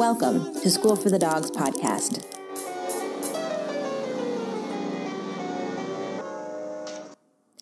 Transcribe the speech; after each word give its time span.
Welcome 0.00 0.54
to 0.62 0.70
School 0.70 0.96
for 0.96 1.10
the 1.10 1.18
Dogs 1.18 1.50
podcast. 1.50 2.24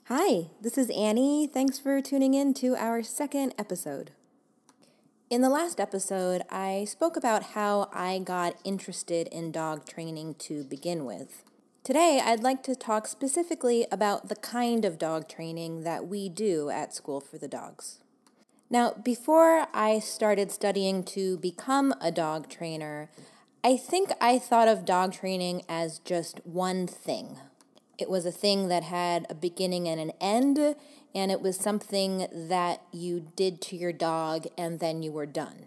Hi, 0.04 0.46
this 0.60 0.78
is 0.78 0.88
Annie. 0.90 1.48
Thanks 1.48 1.80
for 1.80 2.00
tuning 2.00 2.34
in 2.34 2.54
to 2.54 2.76
our 2.76 3.02
second 3.02 3.56
episode. 3.58 4.12
In 5.28 5.40
the 5.40 5.48
last 5.48 5.80
episode, 5.80 6.42
I 6.48 6.84
spoke 6.84 7.16
about 7.16 7.42
how 7.42 7.90
I 7.92 8.20
got 8.20 8.54
interested 8.62 9.26
in 9.32 9.50
dog 9.50 9.84
training 9.84 10.36
to 10.38 10.62
begin 10.62 11.04
with. 11.04 11.42
Today, 11.82 12.22
I'd 12.24 12.44
like 12.44 12.62
to 12.62 12.76
talk 12.76 13.08
specifically 13.08 13.84
about 13.90 14.28
the 14.28 14.36
kind 14.36 14.84
of 14.84 14.96
dog 14.96 15.28
training 15.28 15.82
that 15.82 16.06
we 16.06 16.28
do 16.28 16.70
at 16.70 16.94
School 16.94 17.20
for 17.20 17.36
the 17.36 17.48
Dogs. 17.48 17.98
Now, 18.70 18.92
before 18.92 19.66
I 19.72 19.98
started 19.98 20.50
studying 20.50 21.02
to 21.04 21.38
become 21.38 21.94
a 22.02 22.10
dog 22.10 22.50
trainer, 22.50 23.08
I 23.64 23.78
think 23.78 24.10
I 24.20 24.38
thought 24.38 24.68
of 24.68 24.84
dog 24.84 25.12
training 25.14 25.62
as 25.68 26.00
just 26.00 26.44
one 26.44 26.86
thing. 26.86 27.38
It 27.96 28.10
was 28.10 28.26
a 28.26 28.32
thing 28.32 28.68
that 28.68 28.82
had 28.84 29.26
a 29.30 29.34
beginning 29.34 29.88
and 29.88 29.98
an 29.98 30.12
end, 30.20 30.76
and 31.14 31.32
it 31.32 31.40
was 31.40 31.56
something 31.56 32.28
that 32.30 32.82
you 32.92 33.32
did 33.36 33.62
to 33.62 33.76
your 33.76 33.92
dog 33.92 34.46
and 34.58 34.80
then 34.80 35.02
you 35.02 35.12
were 35.12 35.26
done. 35.26 35.66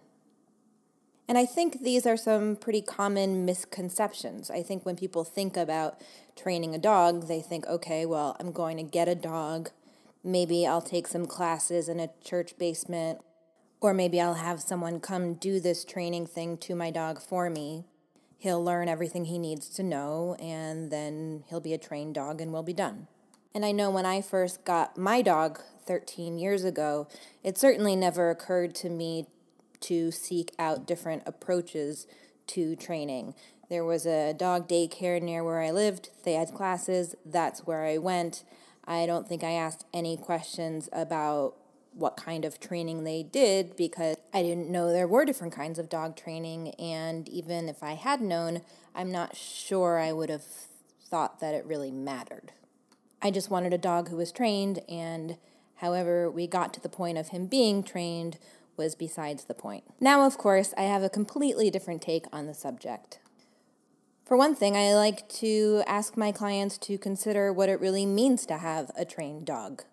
And 1.28 1.38
I 1.38 1.46
think 1.46 1.82
these 1.82 2.06
are 2.06 2.18
some 2.18 2.56
pretty 2.56 2.82
common 2.82 3.46
misconceptions. 3.46 4.52
I 4.52 4.62
think 4.62 4.86
when 4.86 4.96
people 4.96 5.24
think 5.24 5.58
about 5.58 6.00
training 6.36 6.76
a 6.76 6.78
dog, 6.78 7.28
they 7.28 7.42
think, 7.42 7.66
okay, 7.68 8.06
well, 8.06 8.36
I'm 8.40 8.52
going 8.52 8.78
to 8.78 8.84
get 8.84 9.08
a 9.08 9.16
dog. 9.16 9.72
Maybe 10.24 10.68
I'll 10.68 10.82
take 10.82 11.08
some 11.08 11.26
classes 11.26 11.90
in 11.90 12.00
a 12.00 12.10
church 12.24 12.58
basement, 12.58 13.20
or 13.80 13.94
maybe 13.94 14.22
I'll 14.22 14.36
have 14.36 14.62
someone 14.62 15.00
come 15.00 15.34
do 15.34 15.60
this 15.60 15.84
training 15.84 16.28
thing 16.28 16.58
to 16.60 16.76
my 16.76 16.92
dog 16.92 17.22
for 17.22 17.50
me. 17.50 17.86
He'll 18.38 18.64
learn 18.64 18.88
everything 18.88 19.26
he 19.26 19.40
needs 19.40 19.70
to 19.70 19.84
know, 19.84 20.36
and 20.40 20.92
then 20.92 21.44
he'll 21.50 21.60
be 21.60 21.74
a 21.74 21.78
trained 21.80 22.16
dog 22.16 22.42
and 22.42 22.54
we'll 22.54 22.64
be 22.64 22.74
done. 22.74 23.08
And 23.54 23.66
I 23.66 23.72
know 23.72 23.90
when 23.90 24.06
I 24.06 24.22
first 24.22 24.64
got 24.64 24.98
my 24.98 25.22
dog 25.22 25.60
13 25.86 26.38
years 26.38 26.64
ago, 26.64 27.08
it 27.44 27.58
certainly 27.58 27.96
never 27.96 28.30
occurred 28.30 28.76
to 28.76 28.90
me 28.90 29.26
to 29.82 30.12
seek 30.12 30.54
out 30.58 30.86
different 30.86 31.24
approaches 31.26 32.08
to 32.48 32.76
training. 32.76 33.34
There 33.70 33.84
was 33.84 34.06
a 34.06 34.34
dog 34.34 34.68
daycare 34.68 35.22
near 35.22 35.44
where 35.44 35.62
I 35.62 35.72
lived, 35.72 36.10
they 36.24 36.34
had 36.34 36.54
classes, 36.54 37.16
that's 37.26 37.66
where 37.66 37.86
I 37.86 37.98
went. 37.98 38.44
I 38.86 39.06
don't 39.06 39.28
think 39.28 39.44
I 39.44 39.52
asked 39.52 39.86
any 39.94 40.18
questions 40.18 40.90
about 40.92 41.56
what 41.94 42.16
kind 42.16 42.46
of 42.46 42.60
training 42.60 43.04
they 43.04 43.24
did 43.24 43.76
because 43.76 44.16
I 44.34 44.42
didn't 44.42 44.70
know 44.70 44.92
there 44.92 45.08
were 45.08 45.26
different 45.26 45.54
kinds 45.54 45.78
of 45.78 45.90
dog 45.90 46.16
training. 46.16 46.70
And 46.80 47.28
even 47.30 47.68
if 47.68 47.84
I 47.84 47.94
had 47.94 48.22
known, 48.22 48.62
I'm 48.96 49.12
not 49.12 49.36
sure 49.36 50.00
I 50.00 50.12
would 50.12 50.30
have 50.30 50.46
thought 51.10 51.40
that 51.42 51.54
it 51.54 51.66
really 51.66 51.92
mattered. 51.92 52.54
I 53.22 53.30
just 53.30 53.52
wanted 53.52 53.74
a 53.74 53.78
dog 53.78 54.10
who 54.10 54.16
was 54.16 54.32
trained, 54.32 54.80
and 54.90 55.38
however 55.76 56.32
we 56.32 56.48
got 56.48 56.74
to 56.74 56.82
the 56.82 56.90
point 56.90 57.20
of 57.20 57.28
him 57.28 57.46
being 57.46 57.84
trained 57.84 58.40
was 58.78 58.96
besides 58.96 59.44
the 59.44 59.54
point. 59.54 59.84
Now, 60.00 60.26
of 60.26 60.38
course, 60.38 60.74
I 60.76 60.84
have 60.84 61.04
a 61.04 61.10
completely 61.10 61.70
different 61.70 62.02
take 62.02 62.26
on 62.34 62.48
the 62.48 62.54
subject. 62.54 63.20
For 64.26 64.38
one 64.38 64.56
thing, 64.56 64.78
I 64.78 64.94
like 64.94 65.28
to 65.30 65.84
ask 65.88 66.16
my 66.16 66.32
clients 66.32 66.78
to 66.80 66.98
consider 66.98 67.52
what 67.52 67.70
it 67.70 67.82
really 67.82 68.06
means 68.06 68.46
to 68.46 68.58
have 68.58 68.92
a 68.96 69.04
trained 69.04 69.46
dog 69.46 69.84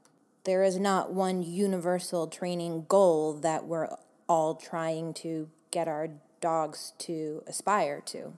there 0.49 0.65
is 0.65 0.79
not 0.79 1.13
one 1.13 1.43
universal 1.43 2.27
training 2.27 2.87
goal 2.89 3.35
that 3.35 3.67
we're 3.67 3.95
all 4.27 4.55
trying 4.55 5.13
to 5.13 5.47
get 5.71 5.87
our 5.87 6.09
dogs 6.41 6.95
to 6.97 7.43
aspire 7.47 8.01
to. 8.01 8.33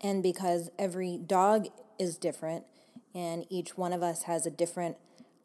And 0.00 0.20
because 0.20 0.68
every 0.80 1.16
dog 1.16 1.68
is 1.96 2.16
different 2.16 2.64
and 3.14 3.46
each 3.48 3.78
one 3.78 3.92
of 3.92 4.02
us 4.02 4.24
has 4.24 4.46
a 4.46 4.50
different 4.50 4.96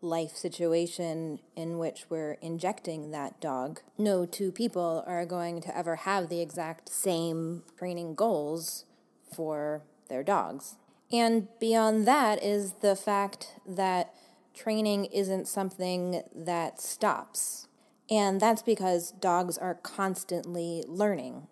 life 0.02 0.32
situation 0.32 1.38
in 1.56 1.78
which 1.78 2.06
we're 2.10 2.38
injecting 2.42 3.12
that 3.12 3.40
dog, 3.40 3.82
no 3.96 4.26
two 4.26 4.52
people 4.52 5.04
are 5.06 5.28
going 5.28 5.62
to 5.62 5.78
ever 5.78 5.98
have 5.98 6.28
the 6.28 6.42
exact 6.42 6.90
same 6.90 7.62
training 7.78 8.16
goals 8.16 8.86
for 9.34 9.84
their 10.10 10.24
dogs. 10.24 10.76
And 11.12 11.48
beyond 11.60 12.08
that 12.08 12.44
is 12.44 12.74
the 12.82 12.96
fact 12.96 13.60
that 13.68 14.14
training 14.54 15.06
isn't 15.06 15.48
something 15.48 16.24
that 16.34 16.82
stops. 16.82 17.68
And 18.10 18.40
that's 18.40 18.62
because 18.62 19.12
dogs 19.12 19.58
are 19.58 19.76
constantly 19.76 20.84
learning. 20.88 21.48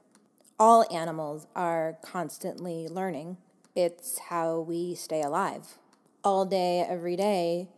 All 0.59 0.85
animals 0.93 1.47
are 1.55 1.97
constantly 2.01 2.87
learning. 2.87 3.37
It's 3.75 4.19
how 4.29 4.59
we 4.59 4.95
stay 4.95 5.21
alive. 5.21 5.77
All 6.23 6.45
day, 6.45 6.85
every 6.87 7.15
day, 7.15 7.69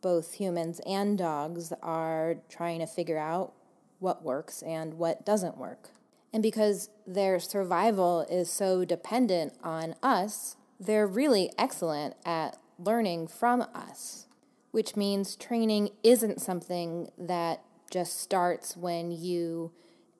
both 0.00 0.34
humans 0.34 0.80
and 0.86 1.18
dogs 1.18 1.72
are 1.82 2.36
trying 2.48 2.78
to 2.80 2.86
figure 2.86 3.18
out 3.18 3.52
what 3.98 4.22
works 4.22 4.62
and 4.62 4.94
what 4.94 5.26
doesn't 5.26 5.58
work. 5.58 5.90
And 6.32 6.42
because 6.42 6.90
their 7.06 7.40
survival 7.40 8.26
is 8.30 8.50
so 8.50 8.84
dependent 8.84 9.54
on 9.62 9.94
us, 10.02 10.56
they're 10.78 11.06
really 11.06 11.50
excellent 11.58 12.14
at 12.24 12.58
learning 12.78 13.28
from 13.28 13.62
us 13.74 14.28
which 14.70 14.96
means 14.96 15.36
training 15.36 15.90
isn't 16.02 16.40
something 16.40 17.10
that 17.18 17.62
just 17.90 18.20
starts 18.20 18.76
when 18.76 19.10
you 19.10 19.72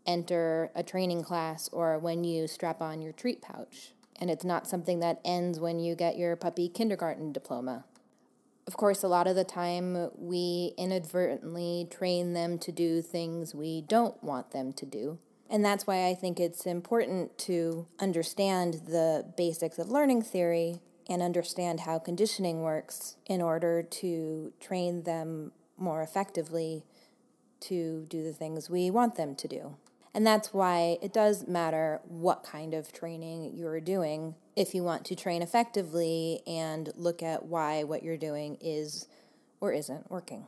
enter 0.06 0.70
a 0.74 0.82
training 0.82 1.22
class 1.22 1.68
or 1.70 1.98
when 1.98 2.24
you 2.24 2.46
strap 2.46 2.80
on 2.80 3.02
your 3.02 3.12
treat 3.12 3.42
pouch. 3.42 3.92
And 4.20 4.30
it's 4.30 4.44
not 4.44 4.66
something 4.66 5.00
that 5.00 5.20
ends 5.24 5.60
when 5.60 5.78
you 5.78 5.94
get 5.94 6.16
your 6.16 6.34
puppy 6.34 6.68
kindergarten 6.68 7.30
diploma. 7.30 7.84
Of 8.66 8.76
course, 8.76 9.02
a 9.02 9.08
lot 9.08 9.26
of 9.26 9.36
the 9.36 9.44
time 9.44 10.10
we 10.16 10.72
inadvertently 10.76 11.86
train 11.90 12.32
them 12.32 12.58
to 12.58 12.72
do 12.72 13.00
things 13.00 13.54
we 13.54 13.82
don't 13.82 14.22
want 14.22 14.50
them 14.50 14.72
to 14.74 14.86
do. 14.86 15.18
And 15.50 15.64
that's 15.64 15.86
why 15.86 16.06
I 16.06 16.14
think 16.14 16.38
it's 16.38 16.66
important 16.66 17.38
to 17.38 17.86
understand 17.98 18.82
the 18.86 19.24
basics 19.36 19.78
of 19.78 19.90
learning 19.90 20.22
theory 20.22 20.80
and 21.08 21.22
understand 21.22 21.80
how 21.80 21.98
conditioning 21.98 22.60
works 22.60 23.16
in 23.26 23.40
order 23.40 23.82
to 23.82 24.52
train 24.60 25.04
them 25.04 25.52
more 25.78 26.02
effectively 26.02 26.84
to 27.60 28.06
do 28.08 28.22
the 28.22 28.32
things 28.32 28.68
we 28.68 28.90
want 28.90 29.16
them 29.16 29.34
to 29.36 29.48
do. 29.48 29.76
And 30.14 30.26
that's 30.26 30.52
why 30.52 30.98
it 31.00 31.12
does 31.12 31.46
matter 31.46 32.00
what 32.04 32.42
kind 32.42 32.74
of 32.74 32.92
training 32.92 33.52
you're 33.54 33.80
doing 33.80 34.34
if 34.56 34.74
you 34.74 34.82
want 34.82 35.04
to 35.06 35.14
train 35.14 35.42
effectively 35.42 36.40
and 36.46 36.90
look 36.96 37.22
at 37.22 37.46
why 37.46 37.84
what 37.84 38.02
you're 38.02 38.16
doing 38.16 38.58
is 38.60 39.06
or 39.60 39.72
isn't 39.72 40.10
working. 40.10 40.46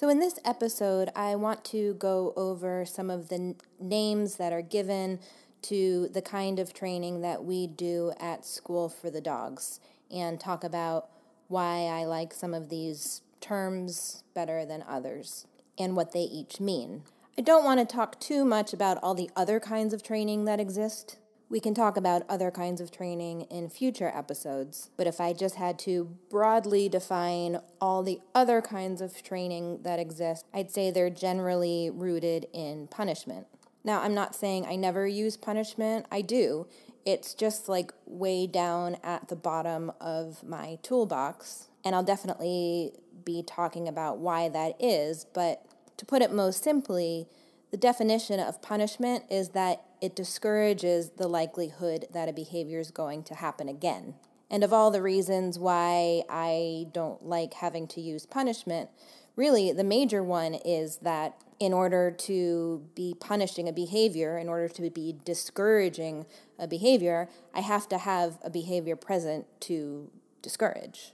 So, 0.00 0.08
in 0.08 0.18
this 0.18 0.38
episode, 0.46 1.10
I 1.14 1.34
want 1.34 1.62
to 1.66 1.92
go 1.92 2.32
over 2.34 2.86
some 2.86 3.10
of 3.10 3.28
the 3.28 3.34
n- 3.34 3.56
names 3.78 4.36
that 4.36 4.50
are 4.50 4.62
given 4.62 5.18
to 5.60 6.08
the 6.08 6.22
kind 6.22 6.58
of 6.58 6.72
training 6.72 7.20
that 7.20 7.44
we 7.44 7.66
do 7.66 8.14
at 8.18 8.46
School 8.46 8.88
for 8.88 9.10
the 9.10 9.20
Dogs 9.20 9.78
and 10.10 10.40
talk 10.40 10.64
about 10.64 11.10
why 11.48 11.80
I 11.80 12.06
like 12.06 12.32
some 12.32 12.54
of 12.54 12.70
these 12.70 13.20
terms 13.42 14.24
better 14.32 14.64
than 14.64 14.82
others 14.88 15.44
and 15.78 15.94
what 15.94 16.14
they 16.14 16.22
each 16.22 16.60
mean. 16.60 17.02
I 17.36 17.42
don't 17.42 17.66
want 17.66 17.78
to 17.80 17.84
talk 17.84 18.18
too 18.18 18.46
much 18.46 18.72
about 18.72 18.96
all 19.02 19.14
the 19.14 19.28
other 19.36 19.60
kinds 19.60 19.92
of 19.92 20.02
training 20.02 20.46
that 20.46 20.60
exist. 20.60 21.18
We 21.50 21.58
can 21.58 21.74
talk 21.74 21.96
about 21.96 22.22
other 22.28 22.52
kinds 22.52 22.80
of 22.80 22.92
training 22.92 23.42
in 23.50 23.68
future 23.68 24.12
episodes, 24.14 24.90
but 24.96 25.08
if 25.08 25.20
I 25.20 25.32
just 25.32 25.56
had 25.56 25.80
to 25.80 26.16
broadly 26.30 26.88
define 26.88 27.58
all 27.80 28.04
the 28.04 28.20
other 28.36 28.62
kinds 28.62 29.00
of 29.00 29.20
training 29.24 29.80
that 29.82 29.98
exist, 29.98 30.46
I'd 30.54 30.70
say 30.70 30.92
they're 30.92 31.10
generally 31.10 31.90
rooted 31.90 32.46
in 32.52 32.86
punishment. 32.86 33.48
Now, 33.82 34.00
I'm 34.00 34.14
not 34.14 34.36
saying 34.36 34.64
I 34.64 34.76
never 34.76 35.08
use 35.08 35.36
punishment, 35.36 36.06
I 36.08 36.20
do. 36.20 36.68
It's 37.04 37.34
just 37.34 37.68
like 37.68 37.92
way 38.06 38.46
down 38.46 38.98
at 39.02 39.26
the 39.26 39.34
bottom 39.34 39.90
of 40.00 40.44
my 40.44 40.78
toolbox, 40.84 41.66
and 41.84 41.96
I'll 41.96 42.04
definitely 42.04 42.92
be 43.24 43.42
talking 43.42 43.88
about 43.88 44.18
why 44.18 44.48
that 44.50 44.76
is. 44.78 45.24
But 45.24 45.66
to 45.96 46.06
put 46.06 46.22
it 46.22 46.32
most 46.32 46.62
simply, 46.62 47.26
the 47.72 47.76
definition 47.76 48.38
of 48.38 48.62
punishment 48.62 49.24
is 49.28 49.48
that 49.48 49.82
it 50.00 50.16
discourages 50.16 51.10
the 51.10 51.28
likelihood 51.28 52.06
that 52.12 52.28
a 52.28 52.32
behavior 52.32 52.80
is 52.80 52.90
going 52.90 53.22
to 53.24 53.34
happen 53.34 53.68
again. 53.68 54.14
And 54.50 54.64
of 54.64 54.72
all 54.72 54.90
the 54.90 55.02
reasons 55.02 55.58
why 55.58 56.22
I 56.28 56.88
don't 56.92 57.24
like 57.24 57.54
having 57.54 57.86
to 57.88 58.00
use 58.00 58.26
punishment, 58.26 58.90
really 59.36 59.72
the 59.72 59.84
major 59.84 60.22
one 60.22 60.54
is 60.54 60.98
that 60.98 61.36
in 61.60 61.72
order 61.72 62.10
to 62.10 62.82
be 62.94 63.14
punishing 63.20 63.68
a 63.68 63.72
behavior, 63.72 64.38
in 64.38 64.48
order 64.48 64.66
to 64.66 64.90
be 64.90 65.16
discouraging 65.24 66.26
a 66.58 66.66
behavior, 66.66 67.28
I 67.54 67.60
have 67.60 67.88
to 67.90 67.98
have 67.98 68.38
a 68.42 68.50
behavior 68.50 68.96
present 68.96 69.46
to 69.60 70.10
discourage. 70.42 71.12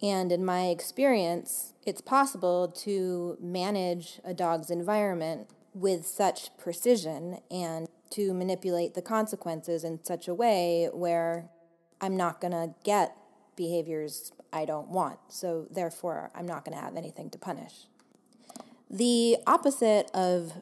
And 0.00 0.32
in 0.32 0.44
my 0.44 0.66
experience, 0.66 1.74
it's 1.84 2.00
possible 2.00 2.68
to 2.68 3.36
manage 3.40 4.20
a 4.24 4.32
dog's 4.32 4.70
environment 4.70 5.48
with 5.74 6.06
such 6.06 6.56
precision 6.56 7.40
and 7.50 7.86
to 8.10 8.34
manipulate 8.34 8.94
the 8.94 9.02
consequences 9.02 9.84
in 9.84 10.02
such 10.04 10.28
a 10.28 10.34
way 10.34 10.88
where 10.92 11.48
I'm 12.00 12.16
not 12.16 12.40
going 12.40 12.52
to 12.52 12.74
get 12.84 13.16
behaviors 13.56 14.32
I 14.52 14.64
don't 14.64 14.88
want. 14.88 15.18
So, 15.28 15.66
therefore, 15.70 16.30
I'm 16.34 16.46
not 16.46 16.64
going 16.64 16.76
to 16.76 16.82
have 16.82 16.96
anything 16.96 17.30
to 17.30 17.38
punish. 17.38 17.86
The 18.90 19.36
opposite 19.46 20.10
of 20.12 20.52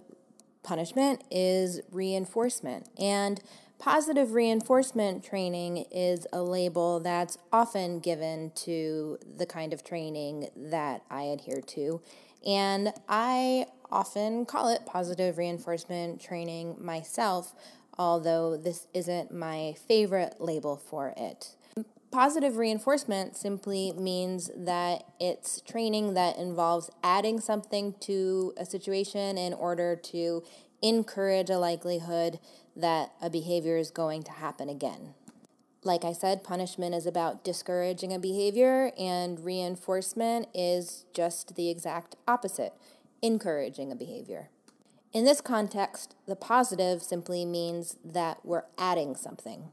punishment 0.63 1.25
is 1.31 1.81
reinforcement. 1.91 2.91
And 2.99 3.41
positive 3.79 4.33
reinforcement 4.33 5.25
training 5.25 5.87
is 5.91 6.27
a 6.33 6.43
label 6.43 7.01
that's 7.01 7.39
often 7.53 8.01
given 8.01 8.51
to 8.55 9.19
the 9.39 9.47
kind 9.47 9.73
of 9.73 9.83
training 9.83 10.49
that 10.55 11.03
I 11.11 11.23
adhere 11.23 11.63
to. 11.69 12.03
And 12.47 12.93
I 13.09 13.67
often 13.91 14.47
call 14.47 14.69
it 14.69 14.87
positive 14.87 15.39
reinforcement 15.39 16.21
training 16.21 16.77
myself, 16.81 17.55
although 17.99 18.57
this 18.57 18.87
isn't 18.95 19.33
my 19.33 19.75
favorite 19.87 20.37
label 20.39 20.77
for 20.77 21.15
it. 21.17 21.57
Positive 22.11 22.57
reinforcement 22.57 23.37
simply 23.37 23.93
means 23.93 24.51
that 24.57 25.05
it's 25.21 25.61
training 25.61 26.15
that 26.15 26.39
involves 26.39 26.91
adding 27.03 27.39
something 27.39 27.95
to 28.01 28.55
a 28.57 28.65
situation 28.65 29.37
in 29.37 29.53
order 29.53 29.95
to 29.95 30.43
encourage 30.81 31.51
a 31.51 31.59
likelihood 31.59 32.39
that 32.75 33.13
a 33.21 33.29
behavior 33.29 33.77
is 33.77 33.91
going 33.91 34.23
to 34.23 34.33
happen 34.33 34.71
again. 34.71 35.15
Like 35.85 36.05
I 36.05 36.13
said, 36.13 36.43
punishment 36.43 36.95
is 36.95 37.07
about 37.07 37.45
discouraging 37.45 38.13
a 38.13 38.19
behavior, 38.19 38.91
and 38.99 39.39
reinforcement 39.45 40.49
is 40.53 41.05
just 41.15 41.55
the 41.55 41.71
exact 41.71 42.17
opposite 42.27 42.75
encouraging 43.23 43.93
a 43.93 43.97
behavior. 43.97 44.51
In 45.13 45.25
this 45.25 45.41
context, 45.41 46.15
the 46.27 46.37
positive 46.37 47.03
simply 47.03 47.45
means 47.45 47.97
that 48.05 48.45
we're 48.45 48.65
adding 48.77 49.17
something. 49.17 49.71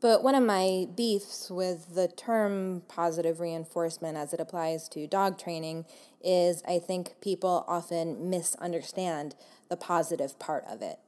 But 0.00 0.24
one 0.24 0.34
of 0.34 0.42
my 0.42 0.88
beefs 0.96 1.48
with 1.50 1.94
the 1.94 2.08
term 2.08 2.82
positive 2.88 3.38
reinforcement 3.38 4.16
as 4.16 4.32
it 4.32 4.40
applies 4.40 4.88
to 4.90 5.06
dog 5.06 5.38
training 5.38 5.84
is 6.20 6.62
I 6.66 6.80
think 6.80 7.20
people 7.20 7.64
often 7.68 8.28
misunderstand 8.28 9.36
the 9.68 9.76
positive 9.76 10.38
part 10.40 10.64
of 10.68 10.82
it. 10.82 10.98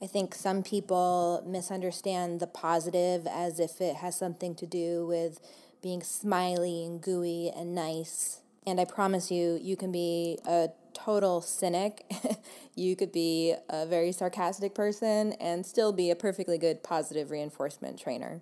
I 0.00 0.06
think 0.06 0.34
some 0.34 0.62
people 0.62 1.42
misunderstand 1.46 2.38
the 2.38 2.46
positive 2.46 3.26
as 3.26 3.58
if 3.58 3.80
it 3.80 3.96
has 3.96 4.16
something 4.16 4.54
to 4.56 4.66
do 4.66 5.06
with 5.06 5.40
being 5.82 6.02
smiley 6.02 6.84
and 6.84 7.00
gooey 7.00 7.50
and 7.54 7.74
nice. 7.74 8.40
And 8.66 8.80
I 8.80 8.84
promise 8.84 9.30
you, 9.30 9.58
you 9.60 9.76
can 9.76 9.90
be 9.90 10.38
a 10.46 10.68
total 10.94 11.40
cynic. 11.40 12.04
you 12.74 12.94
could 12.94 13.10
be 13.10 13.54
a 13.68 13.86
very 13.86 14.12
sarcastic 14.12 14.74
person 14.74 15.32
and 15.34 15.66
still 15.66 15.92
be 15.92 16.10
a 16.10 16.16
perfectly 16.16 16.58
good 16.58 16.82
positive 16.82 17.30
reinforcement 17.30 17.98
trainer. 17.98 18.40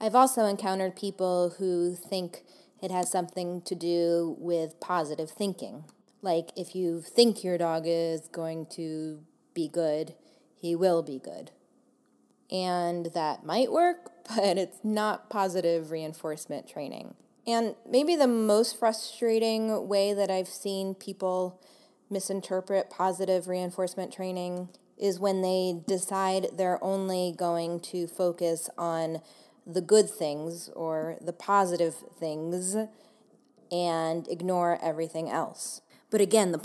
I've 0.00 0.14
also 0.14 0.46
encountered 0.46 0.96
people 0.96 1.54
who 1.58 1.94
think 1.94 2.42
it 2.82 2.90
has 2.90 3.10
something 3.10 3.60
to 3.62 3.74
do 3.74 4.36
with 4.38 4.80
positive 4.80 5.30
thinking. 5.30 5.84
Like 6.22 6.50
if 6.56 6.74
you 6.74 7.00
think 7.00 7.44
your 7.44 7.58
dog 7.58 7.84
is 7.86 8.28
going 8.32 8.66
to 8.72 9.20
be 9.54 9.68
good, 9.68 10.14
he 10.60 10.76
will 10.76 11.02
be 11.02 11.18
good. 11.18 11.50
And 12.50 13.06
that 13.14 13.44
might 13.44 13.72
work, 13.72 14.10
but 14.36 14.58
it's 14.58 14.78
not 14.84 15.30
positive 15.30 15.90
reinforcement 15.90 16.68
training. 16.68 17.14
And 17.46 17.74
maybe 17.88 18.16
the 18.16 18.26
most 18.26 18.78
frustrating 18.78 19.88
way 19.88 20.12
that 20.12 20.30
I've 20.30 20.48
seen 20.48 20.94
people 20.94 21.60
misinterpret 22.10 22.90
positive 22.90 23.48
reinforcement 23.48 24.12
training 24.12 24.68
is 24.98 25.18
when 25.18 25.40
they 25.40 25.80
decide 25.86 26.48
they're 26.56 26.82
only 26.84 27.32
going 27.36 27.80
to 27.80 28.06
focus 28.06 28.68
on 28.76 29.22
the 29.66 29.80
good 29.80 30.10
things 30.10 30.68
or 30.76 31.16
the 31.20 31.32
positive 31.32 31.94
things 32.18 32.76
and 33.72 34.28
ignore 34.28 34.78
everything 34.82 35.30
else. 35.30 35.80
But 36.10 36.20
again, 36.20 36.50
the 36.50 36.58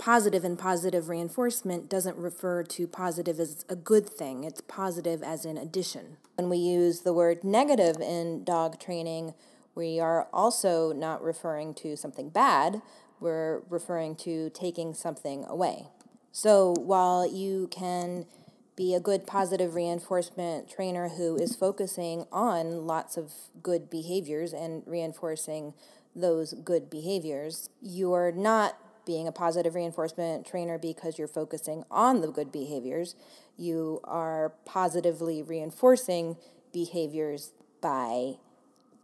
and 0.44 0.58
positive 0.58 1.08
reinforcement 1.08 1.88
doesn't 1.88 2.16
refer 2.16 2.64
to 2.64 2.88
positive 2.88 3.38
as 3.38 3.64
a 3.68 3.76
good 3.76 4.08
thing, 4.08 4.42
it's 4.42 4.60
positive 4.60 5.22
as 5.22 5.44
in 5.44 5.56
addition. 5.56 6.16
When 6.34 6.50
we 6.50 6.58
use 6.58 7.02
the 7.02 7.12
word 7.12 7.44
negative 7.44 8.00
in 8.00 8.42
dog 8.42 8.80
training, 8.80 9.34
we 9.76 10.00
are 10.00 10.26
also 10.32 10.92
not 10.92 11.22
referring 11.22 11.74
to 11.74 11.96
something 11.96 12.28
bad, 12.28 12.82
we're 13.20 13.60
referring 13.70 14.16
to 14.16 14.50
taking 14.50 14.94
something 14.94 15.44
away. 15.44 15.86
So 16.32 16.74
while 16.78 17.26
you 17.26 17.68
can 17.70 18.26
be 18.74 18.94
a 18.94 19.00
good 19.00 19.26
positive 19.26 19.74
reinforcement 19.74 20.68
trainer 20.68 21.10
who 21.10 21.36
is 21.36 21.56
focusing 21.56 22.26
on 22.30 22.86
lots 22.86 23.16
of 23.16 23.32
good 23.62 23.88
behaviors 23.88 24.52
and 24.52 24.82
reinforcing 24.86 25.72
those 26.14 26.52
good 26.52 26.90
behaviors, 26.90 27.70
you're 27.80 28.32
not 28.32 28.76
being 29.06 29.26
a 29.26 29.32
positive 29.32 29.74
reinforcement 29.74 30.44
trainer 30.44 30.76
because 30.76 31.16
you're 31.16 31.28
focusing 31.28 31.84
on 31.90 32.20
the 32.20 32.28
good 32.28 32.52
behaviors. 32.52 33.14
You 33.56 34.00
are 34.04 34.52
positively 34.66 35.42
reinforcing 35.42 36.36
behaviors 36.72 37.52
by 37.80 38.34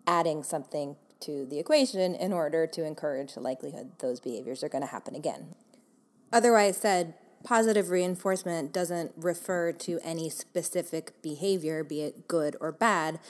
adding 0.06 0.43
something 0.43 0.96
to 1.20 1.46
the 1.46 1.58
equation 1.58 2.14
in 2.16 2.32
order 2.32 2.66
to 2.66 2.84
encourage 2.84 3.34
the 3.34 3.40
likelihood 3.40 3.93
those 4.00 4.20
behaviors 4.20 4.62
are 4.62 4.69
going 4.69 4.82
to 4.82 4.90
happen 4.90 5.14
again. 5.14 5.54
Otherwise 6.32 6.76
said, 6.76 7.14
positive 7.44 7.90
reinforcement 7.90 8.72
doesn't 8.72 9.12
refer 9.16 9.72
to 9.72 10.00
any 10.02 10.28
specific 10.28 11.12
behavior, 11.22 11.84
be 11.84 12.02
it 12.02 12.26
good 12.26 12.56
or 12.60 12.72
bad. 12.72 13.20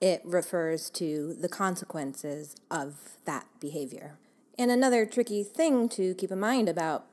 It 0.00 0.20
refers 0.24 0.90
to 0.90 1.34
the 1.34 1.48
consequences 1.48 2.54
of 2.70 3.16
that 3.24 3.46
behavior. 3.60 4.18
And 4.58 4.70
another 4.72 5.06
tricky 5.06 5.44
thing 5.44 5.88
to 5.90 6.14
keep 6.14 6.32
in 6.32 6.40
mind 6.40 6.68
about 6.68 7.06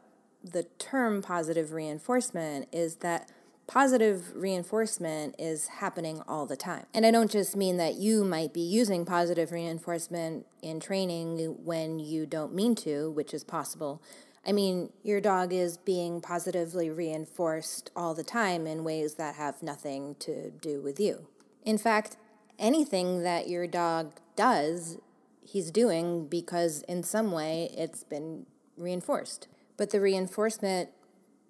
the 0.44 0.64
term 0.80 1.22
positive 1.22 1.72
reinforcement 1.72 2.68
is 2.72 2.98
that 2.98 3.30
positive 3.68 4.36
reinforcement 4.36 5.36
is 5.38 5.68
happening 5.68 6.22
all 6.28 6.46
the 6.46 6.56
time. 6.56 6.86
And 6.94 7.06
I 7.06 7.12
don't 7.12 7.32
just 7.32 7.56
mean 7.56 7.78
that 7.78 7.96
you 7.96 8.24
might 8.24 8.54
be 8.54 8.62
using 8.62 9.06
positive 9.06 9.52
reinforcement 9.52 10.46
in 10.62 10.80
training 10.80 11.38
when 11.64 12.00
you 12.00 12.26
don't 12.26 12.54
mean 12.54 12.76
to, 12.76 13.12
which 13.12 13.34
is 13.34 13.44
possible. 13.44 14.02
I 14.48 14.52
mean, 14.52 14.92
your 15.04 15.22
dog 15.22 15.54
is 15.54 15.78
being 15.78 16.22
positively 16.22 16.90
reinforced 16.90 17.90
all 17.96 18.14
the 18.14 18.24
time 18.24 18.68
in 18.68 18.84
ways 18.84 19.16
that 19.16 19.36
have 19.36 19.64
nothing 19.64 20.16
to 20.20 20.52
do 20.52 20.82
with 20.82 21.00
you. 21.00 21.28
In 21.64 21.80
fact, 21.80 22.18
anything 22.60 23.24
that 23.24 23.50
your 23.50 23.66
dog 23.66 24.14
does, 24.36 25.00
he's 25.46 25.72
doing 25.72 26.28
because 26.28 26.82
in 26.84 27.04
some 27.04 27.32
way 27.32 27.70
it's 27.78 28.04
been 28.04 28.46
reinforced. 28.78 29.48
But 29.78 29.92
the 29.92 30.02
reinforcement 30.02 30.90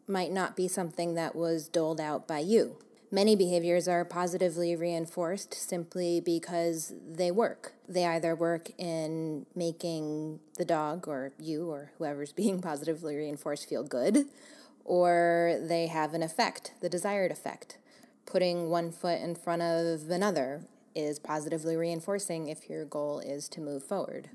might 0.08 0.32
not 0.32 0.56
be 0.56 0.68
something 0.68 1.16
that 1.16 1.36
was 1.36 1.68
doled 1.68 2.00
out 2.00 2.28
by 2.28 2.40
you. 2.40 2.78
Many 3.12 3.36
behaviors 3.36 3.88
are 3.88 4.04
positively 4.04 4.76
reinforced 4.76 5.54
simply 5.54 6.20
because 6.20 6.94
they 7.08 7.32
work. 7.32 7.74
They 7.88 8.06
either 8.06 8.36
work 8.36 8.72
in 8.78 9.46
making 9.56 10.40
the 10.58 10.66
dog 10.66 11.08
or 11.08 11.32
you 11.40 11.70
or 11.70 11.92
whoever's 11.98 12.34
being 12.34 12.62
positively 12.62 13.16
reinforced 13.16 13.70
feel 13.70 13.84
good, 13.84 14.26
or 14.84 15.60
they 15.62 15.88
have 15.88 16.14
an 16.14 16.24
effect, 16.24 16.74
the 16.82 16.90
desired 16.90 17.32
effect. 17.32 17.78
Putting 18.26 18.70
one 18.70 18.92
foot 18.92 19.22
in 19.22 19.36
front 19.36 19.62
of 19.62 20.10
another 20.10 20.64
is 20.96 21.20
positively 21.20 21.76
reinforcing 21.76 22.48
if 22.48 22.70
your 22.70 22.86
goal 22.86 23.20
is 23.20 23.50
to 23.50 23.62
move 23.62 23.84
forward. 23.84 24.30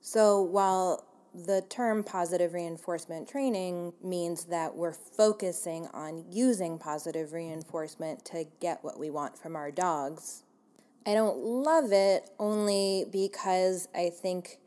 So 0.00 0.40
while 0.40 1.06
the 1.34 1.62
term 1.68 2.02
positive 2.02 2.54
reinforcement 2.54 3.28
training 3.28 3.92
means 4.02 4.46
that 4.46 4.74
we're 4.74 4.92
focusing 4.92 5.86
on 5.92 6.24
using 6.30 6.78
positive 6.78 7.32
reinforcement 7.32 8.24
to 8.26 8.44
get 8.60 8.82
what 8.82 8.98
we 8.98 9.10
want 9.10 9.38
from 9.38 9.54
our 9.54 9.70
dogs. 9.70 10.42
I 11.06 11.14
don't 11.14 11.38
love 11.38 11.92
it 11.92 12.28
only 12.38 13.06
because 13.10 13.88
I 13.94 14.10
think 14.10 14.58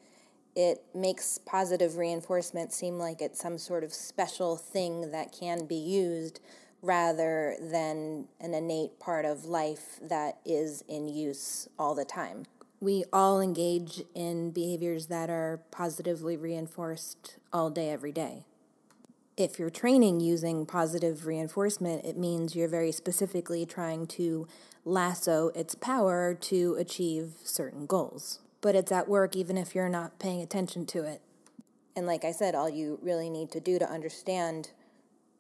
it 0.55 0.83
makes 0.95 1.37
positive 1.37 1.97
reinforcement 1.97 2.71
seem 2.71 2.97
like 2.97 3.21
it's 3.21 3.41
some 3.41 3.57
sort 3.57 3.83
of 3.83 3.93
special 3.93 4.55
thing 4.55 5.11
that 5.11 5.31
can 5.37 5.65
be 5.65 5.75
used 5.75 6.39
rather 6.83 7.55
than 7.61 8.27
an 8.41 8.53
innate 8.53 8.99
part 8.99 9.23
of 9.25 9.45
life 9.45 9.99
that 10.01 10.37
is 10.45 10.83
in 10.89 11.07
use 11.07 11.67
all 11.79 11.95
the 11.95 12.05
time. 12.05 12.45
We 12.81 13.05
all 13.13 13.39
engage 13.39 14.03
in 14.13 14.51
behaviors 14.51 15.07
that 15.07 15.29
are 15.29 15.61
positively 15.71 16.35
reinforced 16.35 17.37
all 17.53 17.69
day, 17.69 17.89
every 17.89 18.11
day. 18.11 18.43
If 19.37 19.57
you're 19.57 19.69
training 19.69 20.19
using 20.19 20.65
positive 20.65 21.25
reinforcement, 21.25 22.03
it 22.03 22.17
means 22.17 22.53
you're 22.53 22.67
very 22.67 22.91
specifically 22.91 23.65
trying 23.65 24.05
to 24.07 24.47
lasso 24.83 25.47
its 25.55 25.75
power 25.75 26.33
to 26.33 26.75
achieve 26.77 27.35
certain 27.45 27.85
goals. 27.85 28.41
But 28.59 28.75
it's 28.75 28.91
at 28.91 29.07
work 29.07 29.37
even 29.37 29.57
if 29.57 29.73
you're 29.73 29.87
not 29.87 30.19
paying 30.19 30.41
attention 30.41 30.85
to 30.87 31.03
it. 31.03 31.21
And 31.95 32.05
like 32.05 32.25
I 32.25 32.31
said, 32.31 32.53
all 32.53 32.69
you 32.69 32.99
really 33.01 33.29
need 33.29 33.51
to 33.51 33.61
do 33.61 33.79
to 33.79 33.89
understand 33.89 34.71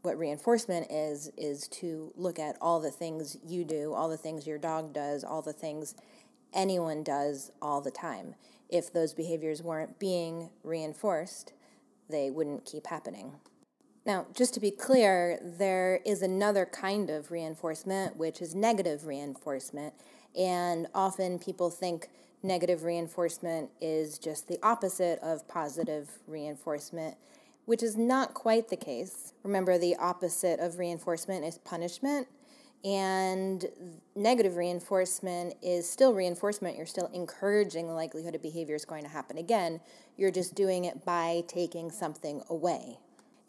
what 0.03 0.19
reinforcement 0.19 0.91
is, 0.91 1.31
is 1.37 1.67
to 1.69 2.11
look 2.15 2.37
at 2.37 2.57
all 2.61 2.79
the 2.79 2.91
things 2.91 3.37
you 3.45 3.63
do, 3.63 3.93
all 3.93 4.09
the 4.09 4.17
things 4.17 4.45
your 4.45 4.57
dog 4.57 4.93
does, 4.93 5.23
all 5.23 5.41
the 5.41 5.53
things 5.53 5.95
anyone 6.53 7.03
does 7.03 7.51
all 7.61 7.81
the 7.81 7.89
time. 7.89 8.35
If 8.69 8.91
those 8.91 9.13
behaviors 9.13 9.63
weren't 9.63 9.97
being 9.99 10.49
reinforced, 10.61 11.53
they 12.09 12.29
wouldn't 12.29 12.65
keep 12.65 12.87
happening. 12.87 13.33
Now, 14.05 14.27
just 14.35 14.53
to 14.55 14.59
be 14.59 14.71
clear, 14.71 15.39
there 15.41 16.01
is 16.05 16.21
another 16.21 16.65
kind 16.65 17.09
of 17.09 17.31
reinforcement, 17.31 18.17
which 18.17 18.41
is 18.41 18.53
negative 18.53 19.05
reinforcement. 19.05 19.93
And 20.37 20.87
often 20.93 21.39
people 21.39 21.69
think 21.69 22.09
negative 22.41 22.83
reinforcement 22.83 23.69
is 23.79 24.19
just 24.19 24.49
the 24.49 24.59
opposite 24.61 25.19
of 25.19 25.47
positive 25.47 26.09
reinforcement 26.27 27.15
which 27.65 27.83
is 27.83 27.97
not 27.97 28.33
quite 28.33 28.69
the 28.69 28.75
case. 28.75 29.33
Remember, 29.43 29.77
the 29.77 29.95
opposite 29.97 30.59
of 30.59 30.77
reinforcement 30.77 31.45
is 31.45 31.57
punishment, 31.59 32.27
and 32.83 33.65
negative 34.15 34.57
reinforcement 34.57 35.55
is 35.61 35.89
still 35.89 36.13
reinforcement. 36.13 36.75
You're 36.75 36.85
still 36.85 37.09
encouraging 37.13 37.87
the 37.87 37.93
likelihood 37.93 38.35
of 38.35 38.41
behavior 38.41 38.75
is 38.75 38.83
going 38.83 39.03
to 39.03 39.09
happen 39.09 39.37
again. 39.37 39.79
You're 40.17 40.31
just 40.31 40.53
doing 40.53 40.85
it 40.85 41.05
by 41.05 41.43
taking 41.47 41.91
something 41.91 42.41
away. 42.49 42.97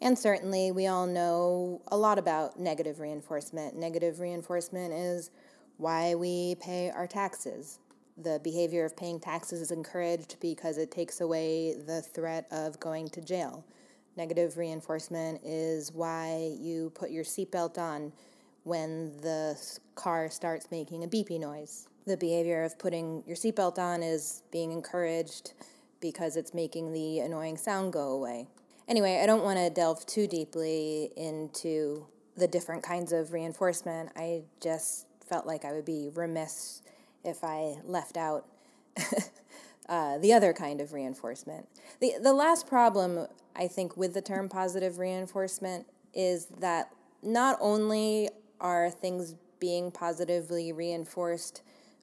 And 0.01 0.17
certainly, 0.17 0.71
we 0.71 0.87
all 0.87 1.07
know 1.07 1.81
a 1.87 1.97
lot 1.97 2.17
about 2.17 2.59
negative 2.59 2.99
reinforcement. 2.99 3.75
Negative 3.75 4.19
reinforcement 4.19 4.93
is 4.93 5.31
why 5.77 6.15
we 6.15 6.55
pay 6.61 6.89
our 6.91 7.07
taxes. 7.07 7.79
The 8.17 8.39
behavior 8.43 8.85
of 8.85 8.95
paying 8.95 9.19
taxes 9.19 9.59
is 9.59 9.71
encouraged 9.71 10.37
because 10.39 10.77
it 10.77 10.91
takes 10.91 11.19
away 11.19 11.73
the 11.73 12.01
threat 12.01 12.47
of 12.51 12.79
going 12.79 13.09
to 13.09 13.21
jail. 13.21 13.65
Negative 14.17 14.57
reinforcement 14.57 15.41
is 15.43 15.91
why 15.91 16.55
you 16.59 16.91
put 16.95 17.11
your 17.11 17.23
seatbelt 17.23 17.77
on 17.77 18.13
when 18.63 19.17
the 19.17 19.59
car 19.95 20.29
starts 20.29 20.71
making 20.71 21.03
a 21.03 21.07
beepy 21.07 21.39
noise. 21.39 21.87
The 22.05 22.17
behavior 22.17 22.63
of 22.63 22.79
putting 22.79 23.23
your 23.27 23.35
seatbelt 23.35 23.77
on 23.77 24.03
is 24.03 24.43
being 24.51 24.71
encouraged 24.71 25.53
because 25.99 26.37
it's 26.37 26.53
making 26.53 26.93
the 26.93 27.19
annoying 27.19 27.57
sound 27.57 27.93
go 27.93 28.11
away. 28.11 28.47
Anyway, 28.87 29.19
I 29.21 29.25
don't 29.25 29.43
want 29.43 29.57
to 29.57 29.69
delve 29.69 30.05
too 30.05 30.27
deeply 30.27 31.11
into 31.17 32.05
the 32.37 32.47
different 32.47 32.83
kinds 32.83 33.11
of 33.11 33.33
reinforcement. 33.33 34.11
I 34.15 34.43
just 34.61 35.07
felt 35.27 35.45
like 35.47 35.65
I 35.65 35.73
would 35.73 35.85
be 35.85 36.09
remiss 36.13 36.83
if 37.23 37.43
I 37.43 37.77
left 37.83 38.17
out 38.17 38.45
uh, 39.87 40.17
the 40.17 40.33
other 40.33 40.53
kind 40.53 40.81
of 40.81 40.93
reinforcement. 40.93 41.67
The, 41.99 42.13
the 42.21 42.33
last 42.33 42.67
problem, 42.67 43.27
I 43.55 43.67
think, 43.67 43.95
with 43.95 44.13
the 44.13 44.21
term 44.21 44.49
positive 44.49 44.97
reinforcement 44.97 45.87
is 46.13 46.47
that 46.59 46.91
not 47.21 47.57
only 47.59 48.29
are 48.59 48.89
things 48.89 49.35
being 49.59 49.91
positively 49.91 50.71
reinforced 50.71 51.61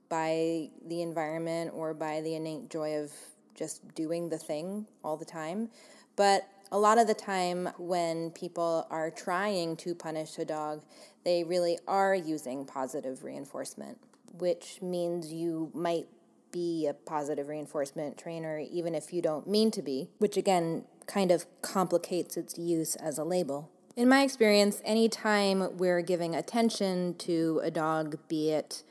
by 0.08 0.68
the 0.86 1.02
environment 1.02 1.72
or 1.74 1.94
by 1.94 2.20
the 2.20 2.34
innate 2.34 2.68
joy 2.68 2.96
of 2.96 3.12
just 3.54 3.94
doing 3.94 4.28
the 4.28 4.38
thing 4.38 4.86
all 5.02 5.16
the 5.16 5.24
time, 5.24 5.70
but 6.16 6.48
a 6.70 6.78
lot 6.78 6.98
of 6.98 7.06
the 7.06 7.14
time 7.14 7.68
when 7.78 8.30
people 8.30 8.86
are 8.90 9.10
trying 9.10 9.76
to 9.76 9.94
punish 9.94 10.38
a 10.38 10.44
dog, 10.44 10.82
they 11.24 11.44
really 11.44 11.78
are 11.86 12.14
using 12.14 12.64
positive 12.64 13.22
reinforcement, 13.24 13.98
which 14.38 14.80
means 14.80 15.32
you 15.32 15.70
might 15.74 16.06
be 16.52 16.86
a 16.86 16.94
positive 16.94 17.48
reinforcement 17.48 18.16
trainer, 18.18 18.60
even 18.70 18.94
if 18.94 19.12
you 19.12 19.22
don't 19.22 19.48
mean 19.48 19.70
to 19.72 19.82
be, 19.82 20.10
which 20.18 20.36
again 20.36 20.84
kind 21.06 21.32
of 21.32 21.46
complicates 21.62 22.36
its 22.36 22.58
use 22.58 22.94
as 22.96 23.18
a 23.18 23.24
label. 23.24 23.70
In 23.96 24.08
my 24.08 24.22
experience, 24.22 24.80
anytime 24.84 25.76
we're 25.76 26.00
giving 26.00 26.34
attention 26.34 27.14
to 27.18 27.60
a 27.62 27.70
dog, 27.70 28.16
be 28.28 28.50
it 28.50 28.82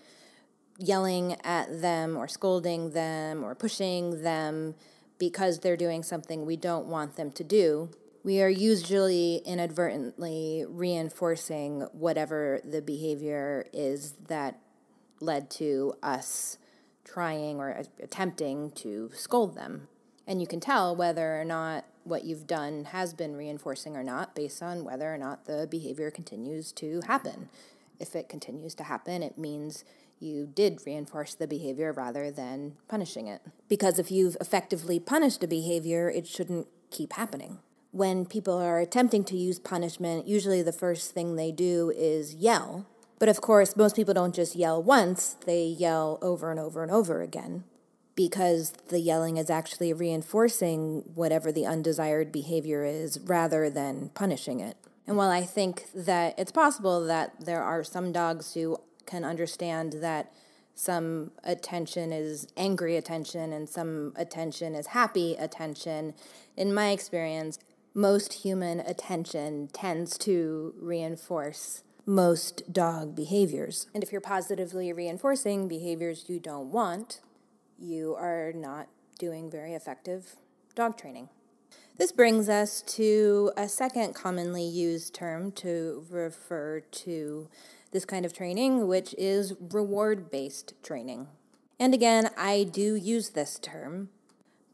yelling 0.78 1.38
at 1.44 1.82
them 1.82 2.18
or 2.18 2.28
scolding 2.28 2.92
them 2.92 3.44
or 3.44 3.56
pushing 3.56 4.24
them 4.24 4.76
because 5.18 5.60
they're 5.60 5.78
doing 5.78 6.04
something 6.04 6.46
we 6.46 6.58
don't 6.58 6.88
want 6.88 7.16
them 7.16 7.32
to 7.32 7.44
do, 7.44 7.90
we 8.24 8.42
are 8.42 8.50
usually 8.50 9.38
inadvertently 9.46 10.66
reinforcing 10.68 11.82
whatever 11.94 12.60
the 12.64 12.82
behavior 12.82 13.66
is 13.74 14.14
that 14.28 14.60
led 15.20 15.50
to 15.50 15.94
us 16.04 16.58
trying 17.04 17.60
or 17.60 17.84
attempting 18.02 18.72
to 18.72 19.10
scold 19.14 19.56
them. 19.56 19.88
And 20.28 20.40
you 20.40 20.48
can 20.48 20.60
tell 20.60 20.96
whether 20.96 21.40
or 21.40 21.46
not 21.46 21.86
what 22.04 22.24
you've 22.24 22.48
done 22.48 22.86
has 22.86 23.14
been 23.14 23.36
reinforcing 23.36 23.96
or 23.96 24.04
not 24.04 24.36
based 24.36 24.62
on 24.64 24.84
whether 24.84 25.14
or 25.14 25.18
not 25.18 25.46
the 25.46 25.68
behavior 25.70 26.10
continues 26.12 26.72
to 26.74 27.02
happen. 27.08 27.50
If 28.00 28.16
it 28.16 28.30
continues 28.30 28.74
to 28.76 28.84
happen, 28.84 29.22
it 29.22 29.38
means 29.38 29.84
you 30.20 30.48
did 30.48 30.82
reinforce 30.86 31.36
the 31.36 31.48
behavior 31.48 31.92
rather 31.92 32.32
than 32.32 32.76
punishing 32.88 33.28
it. 33.28 33.42
Because 33.68 34.00
if 34.00 34.12
you've 34.12 34.38
effectively 34.40 35.00
punished 35.00 35.44
a 35.44 35.48
behavior, 35.48 36.10
it 36.10 36.28
shouldn't 36.28 36.68
keep 36.92 37.14
happening. 37.14 37.60
When 37.92 38.26
people 38.26 38.58
are 38.58 38.80
attempting 38.80 39.24
to 39.26 39.38
use 39.38 39.60
punishment, 39.60 40.28
usually 40.28 40.62
the 40.62 40.72
first 40.72 41.12
thing 41.12 41.36
they 41.36 41.52
do 41.52 41.92
is 41.96 42.36
yell 42.36 42.86
but 43.22 43.30
of 43.30 43.40
course, 43.40 43.76
most 43.76 43.96
people 43.96 44.16
don't 44.16 44.34
just 44.34 44.56
yell 44.56 44.82
once, 44.82 45.36
they 45.46 45.64
yell 45.64 46.18
over 46.24 46.50
and 46.50 46.60
over 46.60 46.82
and 46.82 46.92
over 46.92 47.22
again 47.22 47.64
because 48.16 48.72
the 48.90 48.98
yelling 48.98 49.38
is 49.38 49.48
actually 49.48 49.94
reinforcing 49.94 51.04
whatever 51.14 51.52
the 51.52 51.64
undesired 51.64 52.32
behavior 52.32 52.84
is 52.84 53.20
rather 53.20 53.70
than 53.70 54.10
punishing 54.16 54.60
it. 54.60 54.76
And 55.06 55.18
while 55.18 55.30
I 55.30 55.44
think 55.44 55.86
that 55.94 56.34
it's 56.40 56.52
possible 56.52 57.06
that 57.06 57.46
there 57.46 57.62
are 57.62 57.84
some 57.84 58.12
dogs 58.12 58.56
who 58.56 58.80
can 59.06 59.24
understand 59.24 59.94
that 60.02 60.34
some 60.74 61.30
attention 61.44 62.12
is 62.12 62.48
angry 62.58 62.98
attention 62.98 63.54
and 63.54 63.70
some 63.70 64.14
attention 64.16 64.74
is 64.74 64.88
happy 64.88 65.36
attention, 65.36 66.16
in 66.58 66.74
my 66.74 66.90
experience, 66.90 67.60
most 67.94 68.34
human 68.34 68.80
attention 68.80 69.70
tends 69.74 70.18
to 70.18 70.74
reinforce 70.82 71.84
most 72.12 72.74
dog 72.74 73.16
behaviors. 73.16 73.88
And 73.94 74.04
if 74.04 74.12
you're 74.12 74.22
positively 74.22 74.92
reinforcing 74.92 75.70
behaviors 75.70 76.26
you 76.28 76.40
don't 76.40 76.70
want, 76.70 77.22
you 77.80 78.16
are 78.16 78.52
not 78.54 78.88
doing 79.18 79.50
very 79.50 79.74
effective 79.74 80.36
dog 80.76 80.98
training. 80.98 81.30
This 81.98 82.12
brings 82.12 82.50
us 82.50 82.82
to 82.98 83.52
a 83.56 83.70
second 83.70 84.14
commonly 84.14 84.64
used 84.64 85.14
term 85.14 85.52
to 85.54 86.06
refer 86.10 86.82
to 86.82 87.48
this 87.92 88.04
kind 88.04 88.26
of 88.26 88.34
training, 88.34 88.88
which 88.88 89.16
is 89.18 89.54
reward 89.72 90.30
based 90.30 90.74
training. 90.84 91.28
And 91.80 91.94
again, 91.94 92.30
I 92.38 92.64
do 92.64 92.96
use 92.96 93.30
this 93.30 93.58
term, 93.58 94.10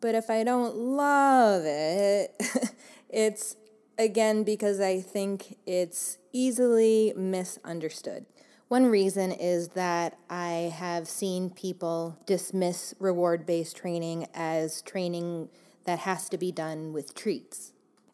but 0.01 0.15
if 0.15 0.29
I 0.29 0.43
don't 0.43 0.75
love 0.75 1.63
it, 1.65 2.41
it's 3.09 3.55
again 3.97 4.43
because 4.43 4.79
I 4.79 4.99
think 4.99 5.57
it's 5.65 6.17
easily 6.31 7.13
misunderstood. 7.15 8.25
One 8.67 8.87
reason 8.87 9.31
is 9.31 9.69
that 9.69 10.17
I 10.29 10.73
have 10.75 11.07
seen 11.07 11.49
people 11.49 12.17
dismiss 12.25 12.93
reward 12.99 13.45
based 13.45 13.77
training 13.77 14.27
as 14.33 14.81
training 14.81 15.49
that 15.85 15.99
has 15.99 16.27
to 16.29 16.37
be 16.37 16.51
done 16.51 16.91
with 16.91 17.15
treats. 17.15 17.71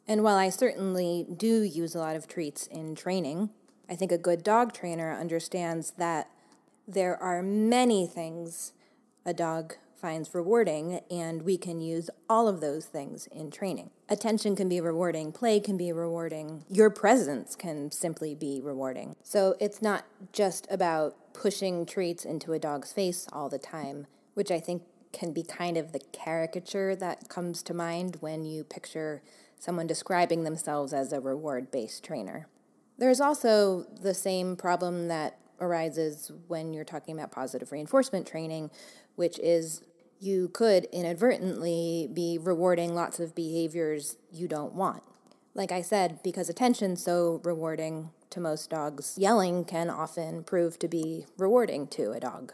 And 0.08 0.24
while 0.24 0.38
I 0.38 0.50
certainly 0.50 1.26
do 1.36 1.64
use 1.64 1.96
a 1.96 2.00
lot 2.00 2.16
of 2.16 2.28
treats 2.28 2.68
in 2.68 2.94
training, 2.94 3.50
I 3.90 3.96
think 3.96 4.12
a 4.12 4.18
good 4.18 4.44
dog 4.44 4.74
trainer 4.74 5.12
understands 5.12 5.92
that 5.98 6.30
there 6.88 7.18
are 7.18 7.42
many 7.42 8.06
things 8.06 8.74
a 9.26 9.34
dog 9.34 9.76
finds 10.04 10.36
rewarding, 10.36 11.00
and 11.10 11.44
we 11.44 11.58
can 11.58 11.80
use 11.80 12.10
all 12.30 12.50
of 12.50 12.60
those 12.60 12.86
things 12.86 13.26
in 13.28 13.50
training. 13.50 13.90
Attention 14.10 14.54
can 14.54 14.68
be 14.68 14.82
rewarding, 14.82 15.32
play 15.32 15.62
can 15.62 15.78
be 15.78 15.94
rewarding, 15.94 16.66
your 16.68 16.90
presence 16.90 17.56
can 17.56 17.90
simply 17.90 18.36
be 18.36 18.60
rewarding. 18.62 19.16
So 19.24 19.56
it's 19.62 19.82
not 19.82 20.04
just 20.34 20.68
about 20.70 21.16
pushing 21.34 21.86
treats 21.86 22.26
into 22.26 22.52
a 22.52 22.60
dog's 22.60 22.92
face 22.92 23.28
all 23.32 23.48
the 23.48 23.58
time, 23.58 24.08
which 24.34 24.52
I 24.52 24.60
think 24.60 24.84
can 25.14 25.32
be 25.32 25.42
kind 25.42 25.78
of 25.78 25.94
the 25.94 26.02
caricature 26.12 26.98
that 26.98 27.30
comes 27.30 27.64
to 27.64 27.74
mind 27.74 28.18
when 28.20 28.44
you 28.44 28.66
picture 28.66 29.22
someone 29.58 29.88
describing 29.88 30.44
themselves 30.44 30.92
as 30.92 31.14
a 31.14 31.22
reward 31.22 31.72
based 31.72 32.04
trainer. 32.04 32.50
There's 32.98 33.22
also 33.22 33.86
the 34.02 34.14
same 34.14 34.58
problem 34.58 35.08
that 35.08 35.40
arises 35.62 36.30
when 36.50 36.74
you're 36.74 36.84
talking 36.84 37.18
about 37.18 37.32
positive 37.32 37.72
reinforcement 37.72 38.28
training, 38.28 38.70
which 39.16 39.40
is 39.40 39.82
you 40.24 40.48
could 40.48 40.86
inadvertently 40.86 42.10
be 42.14 42.38
rewarding 42.38 42.96
lots 42.96 43.20
of 43.20 43.36
behaviors 43.36 44.16
you 44.32 44.48
don't 44.48 44.74
want. 44.74 45.04
Like 45.54 45.72
I 45.72 45.82
said, 45.82 46.24
because 46.24 46.50
attention's 46.50 47.04
so 47.04 47.42
rewarding 47.44 48.10
to 48.30 48.40
most 48.40 48.70
dogs, 48.70 49.16
yelling 49.18 49.66
can 49.66 49.90
often 49.90 50.44
prove 50.44 50.80
to 50.80 50.88
be 50.88 51.26
rewarding 51.38 51.88
to 51.88 52.12
a 52.12 52.22
dog. 52.22 52.54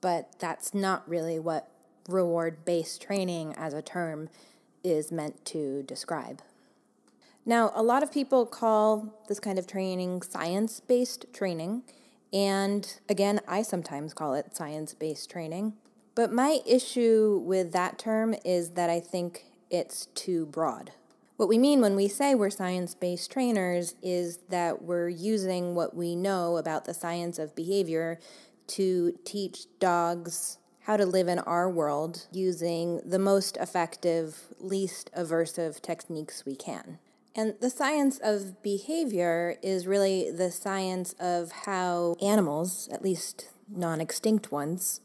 But 0.00 0.38
that's 0.38 0.72
not 0.72 1.06
really 1.08 1.38
what 1.38 1.70
reward 2.08 2.64
based 2.64 3.02
training 3.02 3.54
as 3.56 3.74
a 3.74 3.82
term 3.82 4.30
is 4.82 5.12
meant 5.12 5.44
to 5.46 5.82
describe. 5.82 6.40
Now, 7.46 7.70
a 7.74 7.82
lot 7.82 8.02
of 8.02 8.10
people 8.10 8.46
call 8.46 9.22
this 9.28 9.40
kind 9.40 9.58
of 9.58 9.66
training 9.66 10.22
science 10.22 10.80
based 10.80 11.26
training, 11.34 11.82
and 12.32 12.98
again, 13.10 13.40
I 13.46 13.60
sometimes 13.60 14.14
call 14.14 14.32
it 14.32 14.56
science 14.56 14.94
based 14.94 15.30
training. 15.30 15.74
But 16.14 16.32
my 16.32 16.60
issue 16.64 17.42
with 17.44 17.72
that 17.72 17.98
term 17.98 18.34
is 18.44 18.70
that 18.70 18.88
I 18.88 19.00
think 19.00 19.44
it's 19.70 20.06
too 20.14 20.46
broad. 20.46 20.92
What 21.36 21.48
we 21.48 21.58
mean 21.58 21.80
when 21.80 21.96
we 21.96 22.06
say 22.06 22.34
we're 22.34 22.50
science 22.50 22.94
based 22.94 23.32
trainers 23.32 23.96
is 24.00 24.38
that 24.48 24.82
we're 24.82 25.08
using 25.08 25.74
what 25.74 25.96
we 25.96 26.14
know 26.14 26.56
about 26.56 26.84
the 26.84 26.94
science 26.94 27.40
of 27.40 27.56
behavior 27.56 28.20
to 28.68 29.18
teach 29.24 29.66
dogs 29.80 30.58
how 30.82 30.96
to 30.96 31.06
live 31.06 31.28
in 31.28 31.38
our 31.40 31.68
world 31.68 32.26
using 32.30 33.00
the 33.04 33.18
most 33.18 33.56
effective, 33.56 34.54
least 34.60 35.10
aversive 35.16 35.80
techniques 35.80 36.44
we 36.46 36.54
can. 36.54 36.98
And 37.34 37.54
the 37.60 37.70
science 37.70 38.20
of 38.22 38.62
behavior 38.62 39.56
is 39.62 39.86
really 39.86 40.30
the 40.30 40.52
science 40.52 41.14
of 41.18 41.50
how 41.64 42.14
animals, 42.22 42.88
at 42.92 43.02
least 43.02 43.48
non 43.68 44.00
extinct 44.00 44.52
ones, 44.52 45.00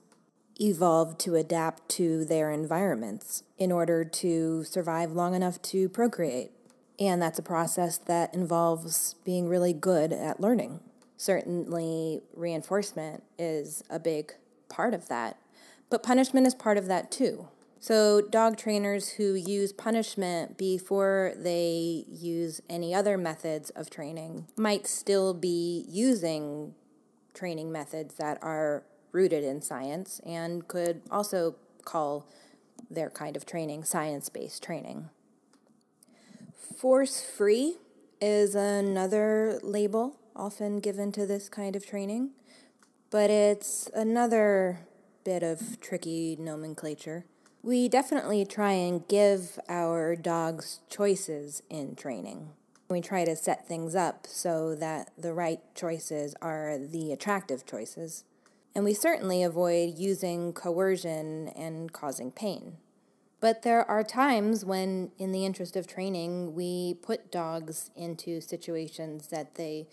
evolved 0.59 1.19
to 1.21 1.35
adapt 1.35 1.89
to 1.89 2.25
their 2.25 2.51
environments 2.51 3.43
in 3.57 3.71
order 3.71 4.03
to 4.03 4.63
survive 4.63 5.11
long 5.11 5.33
enough 5.33 5.61
to 5.61 5.89
procreate. 5.89 6.51
And 6.99 7.21
that's 7.21 7.39
a 7.39 7.43
process 7.43 7.97
that 7.97 8.33
involves 8.33 9.15
being 9.23 9.47
really 9.47 9.73
good 9.73 10.11
at 10.11 10.41
learning. 10.41 10.81
Certainly, 11.15 12.21
reinforcement 12.33 13.23
is 13.37 13.83
a 13.89 13.99
big 13.99 14.33
part 14.67 14.93
of 14.93 15.07
that, 15.07 15.37
but 15.89 16.03
punishment 16.03 16.45
is 16.47 16.55
part 16.55 16.77
of 16.77 16.87
that 16.87 17.11
too. 17.11 17.47
So, 17.81 18.19
dog 18.19 18.57
trainers 18.57 19.11
who 19.11 19.35
use 19.35 19.71
punishment 19.71 20.57
before 20.57 21.33
they 21.37 22.03
use 22.09 22.61
any 22.69 22.93
other 22.93 23.17
methods 23.17 23.69
of 23.69 23.89
training 23.89 24.47
might 24.57 24.85
still 24.85 25.33
be 25.33 25.85
using 25.87 26.75
training 27.33 27.71
methods 27.71 28.15
that 28.15 28.37
are 28.41 28.83
rooted 29.11 29.43
in 29.43 29.61
science 29.61 30.19
and 30.25 30.67
could 30.67 31.01
also 31.09 31.55
call 31.85 32.27
their 32.89 33.09
kind 33.09 33.35
of 33.35 33.45
training 33.45 33.83
science 33.83 34.29
based 34.29 34.63
training. 34.63 35.09
Force 36.77 37.21
free 37.21 37.77
is 38.21 38.55
another 38.55 39.59
label 39.63 40.17
often 40.35 40.79
given 40.79 41.11
to 41.11 41.25
this 41.25 41.49
kind 41.49 41.75
of 41.75 41.85
training, 41.85 42.31
but 43.11 43.29
it's 43.29 43.89
another 43.93 44.79
bit 45.23 45.43
of 45.43 45.79
tricky 45.81 46.37
nomenclature. 46.39 47.25
We 47.61 47.89
definitely 47.89 48.45
try 48.45 48.71
and 48.71 49.05
give 49.07 49.59
our 49.67 50.15
dogs 50.15 50.79
choices 50.89 51.61
in 51.69 51.95
training. 51.95 52.49
We 52.89 53.01
try 53.01 53.25
to 53.25 53.35
set 53.35 53.67
things 53.67 53.95
up 53.95 54.25
so 54.27 54.73
that 54.75 55.11
the 55.17 55.33
right 55.33 55.59
choices 55.75 56.35
are 56.41 56.77
the 56.79 57.11
attractive 57.11 57.65
choices. 57.65 58.23
And 58.75 58.85
we 58.85 58.93
certainly 58.93 59.43
avoid 59.43 59.97
using 59.97 60.53
coercion 60.53 61.49
and 61.49 61.91
causing 61.91 62.31
pain. 62.31 62.77
But 63.41 63.61
there 63.61 63.89
are 63.89 64.03
times 64.03 64.65
when, 64.65 65.11
in 65.17 65.31
the 65.31 65.45
interest 65.45 65.75
of 65.75 65.87
training, 65.87 66.53
we 66.55 66.95
put 67.01 67.31
dogs 67.31 67.89
into 67.95 68.41
situations 68.41 69.27
that 69.27 69.55
they 69.55 69.87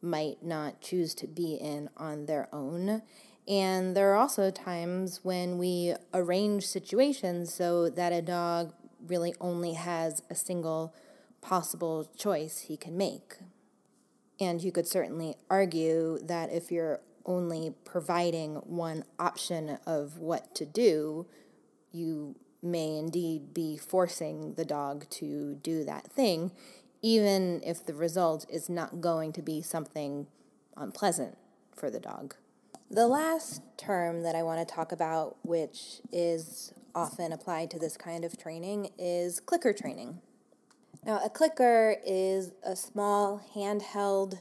might 0.00 0.42
not 0.42 0.80
choose 0.80 1.14
to 1.14 1.26
be 1.26 1.54
in 1.54 1.88
on 1.96 2.26
their 2.26 2.48
own. 2.52 3.02
And 3.48 3.96
there 3.96 4.12
are 4.12 4.16
also 4.16 4.50
times 4.50 5.20
when 5.24 5.58
we 5.58 5.94
arrange 6.14 6.66
situations 6.66 7.52
so 7.52 7.88
that 7.90 8.12
a 8.12 8.22
dog 8.22 8.72
really 9.04 9.34
only 9.40 9.72
has 9.72 10.22
a 10.30 10.34
single 10.34 10.94
possible 11.40 12.08
choice 12.16 12.60
he 12.60 12.76
can 12.76 12.96
make. 12.96 13.38
And 14.38 14.62
you 14.62 14.70
could 14.70 14.86
certainly 14.86 15.36
argue 15.50 16.18
that 16.22 16.52
if 16.52 16.70
you're 16.70 17.00
only 17.24 17.74
providing 17.84 18.56
one 18.56 19.04
option 19.18 19.78
of 19.86 20.18
what 20.18 20.54
to 20.56 20.64
do, 20.64 21.26
you 21.92 22.36
may 22.62 22.96
indeed 22.96 23.52
be 23.52 23.76
forcing 23.76 24.54
the 24.54 24.64
dog 24.64 25.08
to 25.10 25.56
do 25.56 25.84
that 25.84 26.10
thing, 26.10 26.52
even 27.02 27.60
if 27.64 27.84
the 27.84 27.94
result 27.94 28.46
is 28.48 28.68
not 28.68 29.00
going 29.00 29.32
to 29.32 29.42
be 29.42 29.60
something 29.60 30.26
unpleasant 30.76 31.36
for 31.74 31.90
the 31.90 32.00
dog. 32.00 32.34
The 32.90 33.08
last 33.08 33.62
term 33.76 34.22
that 34.22 34.34
I 34.34 34.42
want 34.42 34.66
to 34.66 34.74
talk 34.74 34.92
about, 34.92 35.36
which 35.42 36.00
is 36.12 36.72
often 36.94 37.32
applied 37.32 37.70
to 37.70 37.78
this 37.78 37.96
kind 37.96 38.24
of 38.24 38.38
training, 38.38 38.90
is 38.98 39.40
clicker 39.40 39.72
training. 39.72 40.20
Now, 41.04 41.20
a 41.24 41.30
clicker 41.30 41.96
is 42.06 42.52
a 42.62 42.76
small 42.76 43.42
handheld 43.56 44.38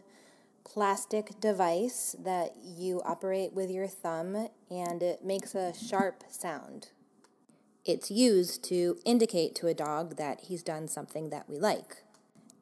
plastic 0.72 1.38
device 1.42 2.16
that 2.24 2.56
you 2.64 3.02
operate 3.04 3.52
with 3.52 3.70
your 3.70 3.88
thumb 3.88 4.48
and 4.70 5.04
it 5.04 5.24
makes 5.24 5.54
a 5.54 5.74
sharp 5.74 6.24
sound. 6.30 6.90
It's 7.84 8.10
used 8.10 8.64
to 8.66 8.98
indicate 9.04 9.54
to 9.56 9.68
a 9.68 9.74
dog 9.74 10.16
that 10.16 10.42
he's 10.42 10.64
done 10.64 10.88
something 10.88 11.30
that 11.30 11.50
we 11.50 11.58
like. 11.58 12.04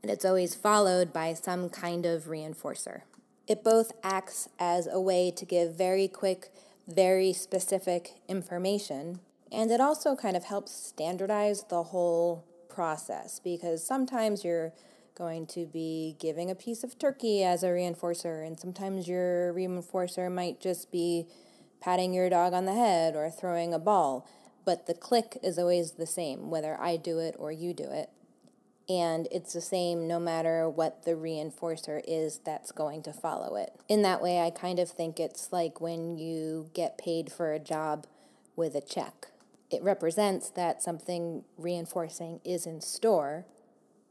And 0.02 0.10
it's 0.10 0.26
always 0.26 0.56
followed 0.56 1.13
by 1.13 1.36
some 1.36 1.69
kind 1.69 2.06
of 2.06 2.24
reinforcer. 2.24 3.02
It 3.48 3.63
both 3.63 3.91
acts 4.02 4.50
as 4.58 4.88
a 4.88 5.00
way 5.00 5.32
to 5.36 5.45
give 5.45 5.76
very 5.76 6.08
quick, 6.08 6.52
very 6.88 7.32
specific 7.34 8.13
information, 8.28 9.19
and 9.52 9.69
it 9.69 9.82
also 9.82 10.15
kind 10.15 10.38
of 10.38 10.45
helps 10.45 10.72
standardize 10.72 11.63
the 11.63 11.84
whole 11.84 12.45
process 12.69 13.39
because 13.39 13.86
sometimes 13.86 14.43
you're 14.43 14.74
going 15.19 15.45
to 15.45 15.65
be 15.65 16.15
giving 16.17 16.49
a 16.49 16.55
piece 16.55 16.84
of 16.84 16.97
turkey 16.97 17.43
as 17.43 17.62
a 17.62 17.67
reinforcer, 17.67 18.47
and 18.47 18.58
sometimes 18.58 19.08
your 19.08 19.53
reinforcer 19.53 20.32
might 20.32 20.62
just 20.62 20.91
be 20.91 21.27
patting 21.82 22.13
your 22.13 22.29
dog 22.29 22.53
on 22.53 22.65
the 22.65 22.73
head 22.73 23.15
or 23.15 23.29
throwing 23.29 23.73
a 23.73 23.79
ball. 23.79 24.27
But 24.65 24.88
the 24.88 24.93
click 24.93 25.38
is 25.43 25.60
always 25.60 25.91
the 25.91 26.08
same, 26.08 26.49
whether 26.49 26.79
I 26.79 26.95
do 26.95 27.19
it 27.19 27.36
or 27.38 27.51
you 27.51 27.73
do 27.73 27.91
it. 27.91 28.10
And 28.88 29.27
it's 29.29 29.53
the 29.53 29.62
same 29.62 30.08
no 30.08 30.19
matter 30.19 30.69
what 30.69 31.03
the 31.03 31.12
reinforcer 31.12 32.01
is 32.08 32.39
that's 32.43 32.71
going 32.71 33.03
to 33.03 33.13
follow 33.13 33.55
it. 33.55 33.73
In 33.88 34.01
that 34.03 34.21
way, 34.21 34.39
I 34.39 34.49
kind 34.49 34.79
of 34.79 34.89
think 34.89 35.19
it's 35.19 35.51
like 35.51 35.79
when 35.79 36.17
you 36.17 36.69
get 36.73 36.97
paid 36.97 37.32
for 37.32 37.53
a 37.53 37.60
job 37.60 38.08
with 38.55 38.73
a 38.73 38.82
check. 38.82 39.27
It 39.69 39.84
represents 39.84 40.49
that 40.51 40.82
something 40.82 41.43
reinforcing 41.58 42.39
is 42.43 42.65
in 42.65 42.82
store, 42.82 43.45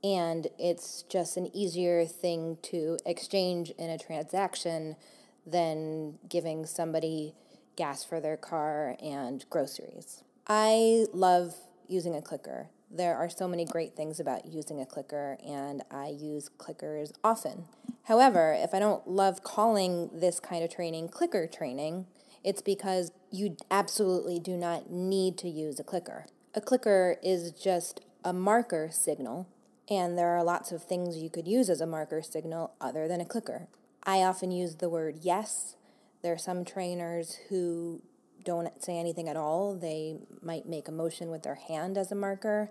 and 0.03 0.47
it's 0.59 1.03
just 1.03 1.37
an 1.37 1.55
easier 1.55 2.05
thing 2.05 2.59
to 2.63 2.99
exchange 3.05 3.71
in 3.79 3.91
a 3.91 3.99
transaction 3.99 4.97
than 5.47 6.19
giving 6.29 6.67
somebody 6.67 7.35
gas 7.77 8.05
for 8.05 8.21
their 8.21 8.37
car 8.37 8.97
and 9.03 9.45
groceries. 9.51 10.23
I 10.47 11.07
love 11.13 11.55
using 11.89 12.15
a 12.15 12.23
clicker. 12.23 12.69
There 12.91 13.17
are 13.17 13.29
so 13.29 13.47
many 13.47 13.65
great 13.65 13.95
things 13.95 14.19
about 14.19 14.47
using 14.47 14.81
a 14.81 14.87
clicker, 14.87 15.37
and 15.47 15.83
I 15.91 16.09
use 16.09 16.49
clickers 16.59 17.13
often. 17.23 17.65
However, 18.05 18.57
if 18.59 18.73
I 18.73 18.79
don't 18.79 19.07
love 19.07 19.43
calling 19.43 20.09
this 20.13 20.41
kind 20.41 20.65
of 20.65 20.71
training 20.71 21.09
clicker 21.09 21.47
training, 21.47 22.07
it's 22.43 22.63
because 22.63 23.13
you 23.31 23.57
absolutely 23.71 24.39
do 24.39 24.57
not 24.57 24.91
need 24.91 25.37
to 25.39 25.49
use 25.49 25.79
a 25.79 25.85
clicker. 25.85 26.27
A 26.55 26.61
clicker 26.63 27.17
is 27.23 27.53
just 27.53 28.01
a 28.25 28.33
marker 28.33 28.89
signal 28.91 29.47
and 29.91 30.19
there 30.19 30.37
are 30.37 30.45
lots 30.45 30.73
of 30.73 30.83
things 30.83 31.17
you 31.17 31.31
could 31.31 31.49
use 31.49 31.71
as 31.71 31.81
a 31.81 31.87
marker 31.87 32.23
signal 32.23 32.73
other 32.81 33.09
than 33.09 33.21
a 33.21 33.25
clicker. 33.25 33.69
I 34.05 34.19
often 34.19 34.51
use 34.51 34.77
the 34.77 34.89
word 34.89 35.21
yes. 35.23 35.77
There 36.23 36.33
are 36.33 36.39
some 36.39 36.65
trainers 36.65 37.39
who 37.49 38.03
don't 38.45 38.83
say 38.83 38.99
anything 38.99 39.29
at 39.29 39.37
all. 39.37 39.75
They 39.75 40.17
might 40.43 40.67
make 40.67 40.89
a 40.89 40.93
motion 40.93 41.31
with 41.31 41.43
their 41.43 41.57
hand 41.57 41.97
as 41.99 42.11
a 42.13 42.15
marker. 42.15 42.71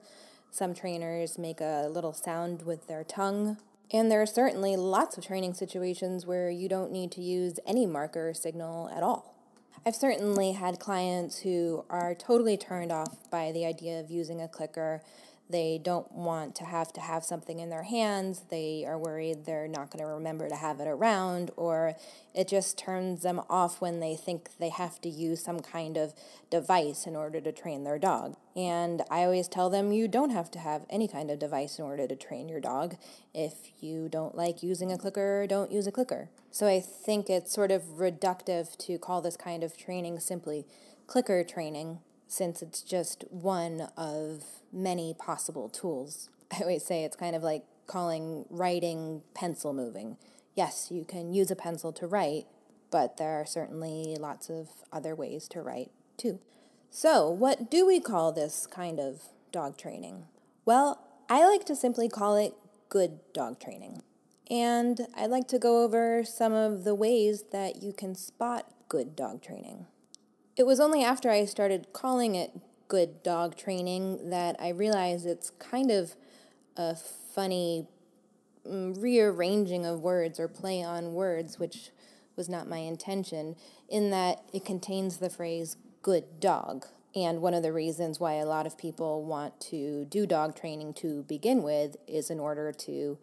Some 0.51 0.73
trainers 0.73 1.37
make 1.37 1.61
a 1.61 1.87
little 1.89 2.13
sound 2.13 2.63
with 2.63 2.87
their 2.87 3.03
tongue. 3.03 3.57
And 3.91 4.11
there 4.11 4.21
are 4.21 4.27
certainly 4.27 4.75
lots 4.75 5.17
of 5.17 5.25
training 5.25 5.53
situations 5.53 6.25
where 6.25 6.49
you 6.49 6.67
don't 6.67 6.91
need 6.91 7.11
to 7.13 7.21
use 7.21 7.59
any 7.65 7.85
marker 7.85 8.33
signal 8.33 8.89
at 8.89 9.01
all. 9.03 9.33
I've 9.85 9.95
certainly 9.95 10.51
had 10.53 10.79
clients 10.79 11.39
who 11.39 11.85
are 11.89 12.13
totally 12.13 12.57
turned 12.57 12.91
off 12.91 13.29
by 13.29 13.51
the 13.51 13.65
idea 13.65 13.99
of 13.99 14.11
using 14.11 14.41
a 14.41 14.47
clicker 14.47 15.01
They 15.49 15.79
don't 15.81 16.11
want 16.11 16.55
to 16.55 16.65
have 16.65 16.91
to 16.93 17.01
have 17.01 17.23
something 17.23 17.59
in 17.59 17.69
their 17.69 17.83
hands. 17.83 18.43
They 18.49 18.83
are 18.85 18.97
worried 18.97 19.45
they're 19.45 19.67
not 19.67 19.91
going 19.91 20.03
to 20.03 20.05
remember 20.05 20.49
to 20.49 20.55
have 20.55 20.81
it 20.81 20.87
around, 20.87 21.51
or 21.55 21.95
it 22.33 22.49
just 22.49 22.77
turns 22.77 23.21
them 23.21 23.41
off 23.49 23.79
when 23.79 24.01
they 24.01 24.15
think 24.15 24.49
they 24.59 24.69
have 24.69 24.99
to 25.01 25.09
use 25.09 25.41
some 25.41 25.61
kind 25.61 25.95
of 25.95 26.13
device 26.49 27.07
in 27.07 27.15
order 27.15 27.39
to 27.39 27.51
train 27.53 27.85
their 27.85 27.97
dog. 27.97 28.35
And 28.57 29.03
I 29.09 29.23
always 29.23 29.47
tell 29.47 29.69
them 29.69 29.93
you 29.93 30.09
don't 30.09 30.31
have 30.31 30.51
to 30.51 30.59
have 30.59 30.85
any 30.89 31.07
kind 31.07 31.31
of 31.31 31.39
device 31.39 31.79
in 31.79 31.85
order 31.85 32.07
to 32.07 32.15
train 32.15 32.49
your 32.49 32.59
dog. 32.59 32.97
If 33.33 33.53
you 33.81 34.09
don't 34.09 34.35
like 34.35 34.61
using 34.61 34.91
a 34.91 34.97
clicker, 34.97 35.47
don't 35.47 35.71
use 35.71 35.87
a 35.87 35.91
clicker. 35.91 36.29
So 36.51 36.67
I 36.67 36.81
think 36.81 37.29
it's 37.29 37.53
sort 37.53 37.71
of 37.71 37.83
reductive 37.97 38.75
to 38.79 38.97
call 38.97 39.21
this 39.21 39.37
kind 39.37 39.63
of 39.63 39.77
training 39.77 40.19
simply 40.19 40.65
clicker 41.05 41.43
training 41.43 41.99
since 42.27 42.61
it's 42.61 42.81
just 42.81 43.23
one 43.29 43.89
of 43.97 44.43
many 44.71 45.13
possible 45.17 45.69
tools. 45.69 46.29
I 46.51 46.61
always 46.61 46.85
say 46.85 47.03
it's 47.03 47.15
kind 47.15 47.35
of 47.35 47.43
like 47.43 47.63
calling 47.85 48.45
writing 48.49 49.21
pencil 49.33 49.73
moving. 49.73 50.17
Yes, 50.55 50.87
you 50.91 51.05
can 51.05 51.33
use 51.33 51.51
a 51.51 51.55
pencil 51.55 51.91
to 51.93 52.07
write, 52.07 52.45
but 52.91 53.17
there 53.17 53.39
are 53.39 53.45
certainly 53.45 54.17
lots 54.19 54.49
of 54.49 54.69
other 54.91 55.15
ways 55.15 55.47
to 55.49 55.61
write 55.61 55.91
too. 56.17 56.39
So, 56.89 57.29
what 57.29 57.69
do 57.69 57.85
we 57.85 57.99
call 57.99 58.31
this 58.31 58.65
kind 58.65 58.99
of 58.99 59.23
dog 59.51 59.77
training? 59.77 60.25
Well, 60.65 61.03
I 61.29 61.45
like 61.45 61.65
to 61.65 61.75
simply 61.75 62.09
call 62.09 62.35
it 62.37 62.53
good 62.89 63.19
dog 63.33 63.59
training. 63.59 64.01
And 64.49 65.07
I'd 65.15 65.29
like 65.29 65.47
to 65.49 65.59
go 65.59 65.83
over 65.83 66.23
some 66.23 66.53
of 66.53 66.85
the 66.85 66.95
ways 66.95 67.45
that 67.51 67.83
you 67.83 67.91
can 67.91 68.15
spot 68.15 68.71
good 68.87 69.15
dog 69.15 69.41
training. 69.41 69.87
It 70.57 70.65
was 70.65 70.79
only 70.79 71.03
after 71.03 71.29
I 71.29 71.45
started 71.45 71.93
calling 71.93 72.33
it 72.33 72.51
good 72.87 73.21
dog 73.21 73.55
training 73.55 74.31
that 74.31 74.55
I 74.59 74.69
realized 74.69 75.27
it's 75.27 75.51
kind 75.51 75.91
of 75.91 76.15
a 76.75 76.95
funny 76.95 77.85
mm, 78.67 78.99
rearranging 78.99 79.85
of 79.85 80.01
words 80.01 80.39
or 80.39 80.47
play 80.47 80.81
on 80.81 81.13
words, 81.13 81.59
which 81.59 81.91
was 82.35 82.49
not 82.49 82.67
my 82.67 82.79
intention, 82.79 83.55
in 83.87 84.09
that 84.09 84.41
it 84.51 84.65
contains 84.65 85.17
the 85.17 85.29
phrase 85.29 85.77
good 86.01 86.39
dog. 86.39 86.87
And 87.15 87.39
one 87.39 87.53
of 87.53 87.61
the 87.61 87.71
reasons 87.71 88.19
why 88.19 88.33
a 88.33 88.45
lot 88.45 88.65
of 88.65 88.79
people 88.79 89.23
want 89.23 89.59
to 89.61 90.05
do 90.05 90.25
dog 90.25 90.55
training 90.55 90.95
to 90.95 91.21
begin 91.23 91.61
with 91.61 91.97
is 92.07 92.31
in 92.31 92.39
order 92.39 92.71
to 92.71 93.19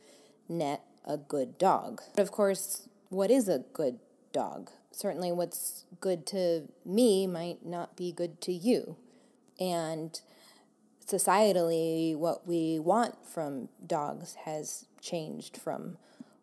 net 0.48 0.82
a 1.04 1.16
good 1.16 1.58
dog. 1.58 2.00
But 2.14 2.22
of 2.22 2.30
course, 2.30 2.88
what 3.08 3.32
is 3.32 3.48
a 3.48 3.64
good 3.72 3.98
dog? 4.32 4.70
Certainly 4.94 5.32
what's 5.32 5.84
good 6.00 6.26
to 6.28 6.68
me 6.84 7.26
might 7.26 7.64
not 7.64 7.96
be 7.96 8.12
good 8.12 8.40
to 8.42 8.52
you. 8.52 8.96
And 9.58 10.20
societally, 11.06 12.16
what 12.16 12.46
we 12.46 12.78
want 12.78 13.26
from 13.26 13.68
dogs 13.86 14.34
has 14.44 14.86
changed 15.00 15.56
from 15.56 15.98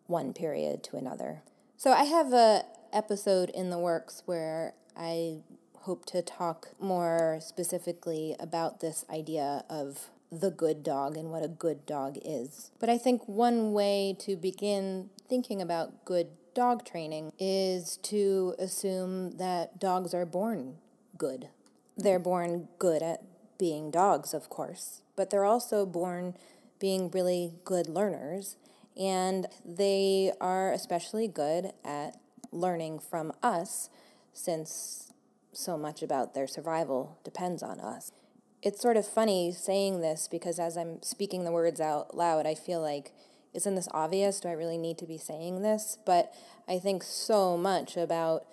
one 0.06 0.32
period 0.32 0.82
to 0.84 0.96
another. 0.96 1.42
So 1.76 1.92
I 1.92 2.04
have 2.04 2.32
a 2.32 2.64
episode 2.92 3.50
in 3.50 3.70
the 3.70 3.78
works 3.78 4.22
where 4.26 4.74
I 4.96 5.38
hope 5.80 6.04
to 6.06 6.22
talk 6.22 6.68
more 6.78 7.38
specifically 7.40 8.36
about 8.38 8.80
this 8.80 9.04
idea 9.10 9.64
of 9.68 10.10
the 10.30 10.50
good 10.50 10.82
dog 10.82 11.16
and 11.16 11.30
what 11.30 11.44
a 11.44 11.48
good 11.48 11.84
dog 11.84 12.16
is. 12.24 12.70
But 12.78 12.88
I 12.88 12.98
think 12.98 13.26
one 13.26 13.72
way 13.72 14.16
to 14.20 14.36
begin 14.36 15.10
thinking 15.28 15.60
about 15.60 16.04
good 16.04 16.28
dog 16.54 16.84
training 16.84 17.32
is 17.38 17.96
to 17.98 18.54
assume 18.58 19.32
that 19.38 19.78
dogs 19.78 20.14
are 20.14 20.26
born 20.26 20.76
good. 21.16 21.48
They're 21.96 22.18
born 22.18 22.68
good 22.78 23.02
at 23.02 23.22
being 23.58 23.90
dogs, 23.90 24.34
of 24.34 24.48
course, 24.48 25.02
but 25.16 25.30
they're 25.30 25.44
also 25.44 25.86
born 25.86 26.34
being 26.78 27.10
really 27.10 27.54
good 27.64 27.88
learners, 27.88 28.56
and 28.96 29.46
they 29.64 30.32
are 30.40 30.72
especially 30.72 31.28
good 31.28 31.72
at 31.84 32.18
learning 32.50 32.98
from 32.98 33.32
us 33.42 33.88
since 34.32 35.12
so 35.52 35.76
much 35.76 36.02
about 36.02 36.34
their 36.34 36.46
survival 36.46 37.18
depends 37.24 37.62
on 37.62 37.78
us. 37.78 38.10
It's 38.62 38.80
sort 38.80 38.96
of 38.96 39.06
funny 39.06 39.52
saying 39.52 40.00
this 40.00 40.28
because 40.28 40.58
as 40.58 40.76
I'm 40.76 41.02
speaking 41.02 41.44
the 41.44 41.52
words 41.52 41.80
out 41.80 42.16
loud, 42.16 42.46
I 42.46 42.54
feel 42.54 42.80
like 42.80 43.12
isn't 43.54 43.74
this 43.74 43.88
obvious? 43.92 44.40
Do 44.40 44.48
I 44.48 44.52
really 44.52 44.78
need 44.78 44.98
to 44.98 45.06
be 45.06 45.18
saying 45.18 45.62
this? 45.62 45.98
But 46.04 46.34
I 46.68 46.78
think 46.78 47.02
so 47.02 47.56
much 47.56 47.96
about 47.96 48.46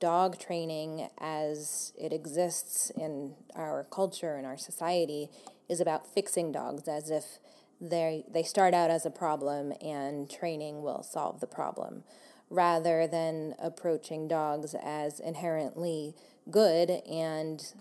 dog 0.00 0.38
training 0.38 1.08
as 1.18 1.92
it 1.98 2.12
exists 2.12 2.90
in 2.90 3.34
our 3.54 3.86
culture 3.90 4.34
and 4.34 4.46
our 4.46 4.56
society 4.56 5.28
is 5.68 5.80
about 5.80 6.06
fixing 6.06 6.50
dogs 6.50 6.88
as 6.88 7.10
if 7.10 7.38
they 7.80 8.24
they 8.30 8.42
start 8.42 8.74
out 8.74 8.90
as 8.90 9.06
a 9.06 9.10
problem 9.10 9.72
and 9.80 10.28
training 10.28 10.82
will 10.82 11.02
solve 11.02 11.40
the 11.40 11.46
problem 11.46 12.02
rather 12.48 13.06
than 13.06 13.54
approaching 13.62 14.26
dogs 14.26 14.74
as 14.82 15.20
inherently 15.20 16.14
good 16.50 16.90
and 17.08 17.74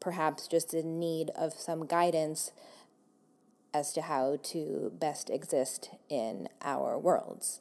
perhaps 0.00 0.46
just 0.46 0.74
in 0.74 0.98
need 0.98 1.30
of 1.36 1.52
some 1.54 1.86
guidance 1.86 2.52
as 3.72 3.92
to 3.92 4.02
how 4.02 4.38
to 4.42 4.92
best 4.98 5.30
exist 5.30 5.90
in 6.08 6.48
our 6.62 6.98
worlds. 6.98 7.60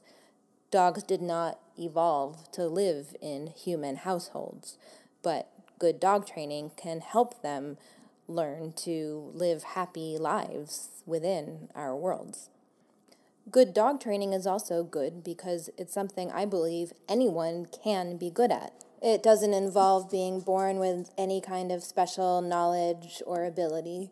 Dogs 0.71 1.03
did 1.03 1.21
not 1.21 1.59
evolve 1.77 2.51
to 2.51 2.67
live 2.67 3.15
in 3.21 3.47
human 3.47 3.97
households, 3.97 4.77
but 5.23 5.49
good 5.79 5.99
dog 5.99 6.27
training 6.27 6.71
can 6.75 7.01
help 7.01 7.41
them 7.41 7.77
learn 8.27 8.71
to 8.73 9.31
live 9.33 9.63
happy 9.63 10.17
lives 10.17 10.89
within 11.05 11.69
our 11.73 11.95
worlds. 11.95 12.49
Good 13.49 13.73
dog 13.73 13.99
training 13.99 14.33
is 14.33 14.45
also 14.45 14.83
good 14.83 15.23
because 15.23 15.71
it's 15.75 15.93
something 15.93 16.29
I 16.31 16.45
believe 16.45 16.93
anyone 17.07 17.65
can 17.83 18.17
be 18.17 18.29
good 18.29 18.51
at. 18.51 18.73
It 19.01 19.23
doesn't 19.23 19.53
involve 19.53 20.11
being 20.11 20.41
born 20.41 20.77
with 20.77 21.09
any 21.17 21.41
kind 21.41 21.71
of 21.71 21.83
special 21.83 22.41
knowledge 22.41 23.23
or 23.25 23.45
ability. 23.45 24.11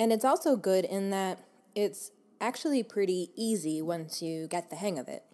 And 0.00 0.14
it's 0.14 0.24
also 0.24 0.56
good 0.56 0.86
in 0.86 1.10
that 1.10 1.40
it's 1.74 2.10
actually 2.40 2.82
pretty 2.82 3.32
easy 3.36 3.82
once 3.82 4.22
you 4.22 4.48
get 4.48 4.70
the 4.70 4.76
hang 4.76 4.98
of 4.98 5.08
it. 5.08 5.24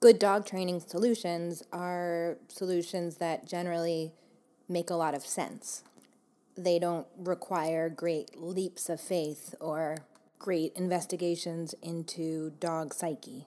Good 0.00 0.18
dog 0.18 0.46
training 0.46 0.80
solutions 0.80 1.62
are 1.74 2.38
solutions 2.48 3.16
that 3.16 3.46
generally 3.46 4.12
make 4.66 4.88
a 4.88 4.94
lot 4.94 5.14
of 5.14 5.26
sense. 5.26 5.84
They 6.56 6.78
don't 6.78 7.06
require 7.18 7.90
great 7.90 8.40
leaps 8.40 8.88
of 8.88 8.98
faith 8.98 9.54
or 9.60 9.98
great 10.38 10.72
investigations 10.74 11.74
into 11.82 12.54
dog 12.60 12.94
psyche. 12.94 13.44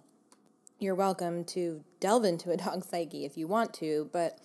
You're 0.78 0.93
welcome 0.93 1.43
to 1.45 1.84
delve 2.00 2.24
into 2.24 2.52
a 2.52 2.58
dog 2.65 2.86
psyche 2.86 3.26
if 3.26 3.36
you 3.36 3.47
want 3.47 3.74
to, 3.76 4.12
but 4.13 4.38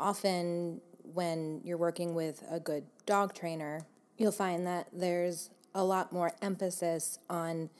often 0.00 0.80
when 1.12 1.60
you're 1.62 1.76
working 1.76 2.14
with 2.14 2.42
a 2.50 2.58
good 2.58 2.84
dog 3.04 3.34
trainer, 3.34 3.82
you'll 4.16 4.32
find 4.32 4.66
that 4.66 4.88
there's 4.92 5.50
a 5.74 5.84
lot 5.84 6.12
more 6.12 6.32
emphasis 6.42 7.18
on 7.28 7.70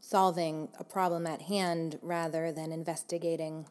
solving 0.00 0.68
a 0.78 0.84
problem 0.84 1.26
at 1.26 1.42
hand 1.42 1.98
rather 2.02 2.52
than 2.52 2.72
investigating 2.72 3.66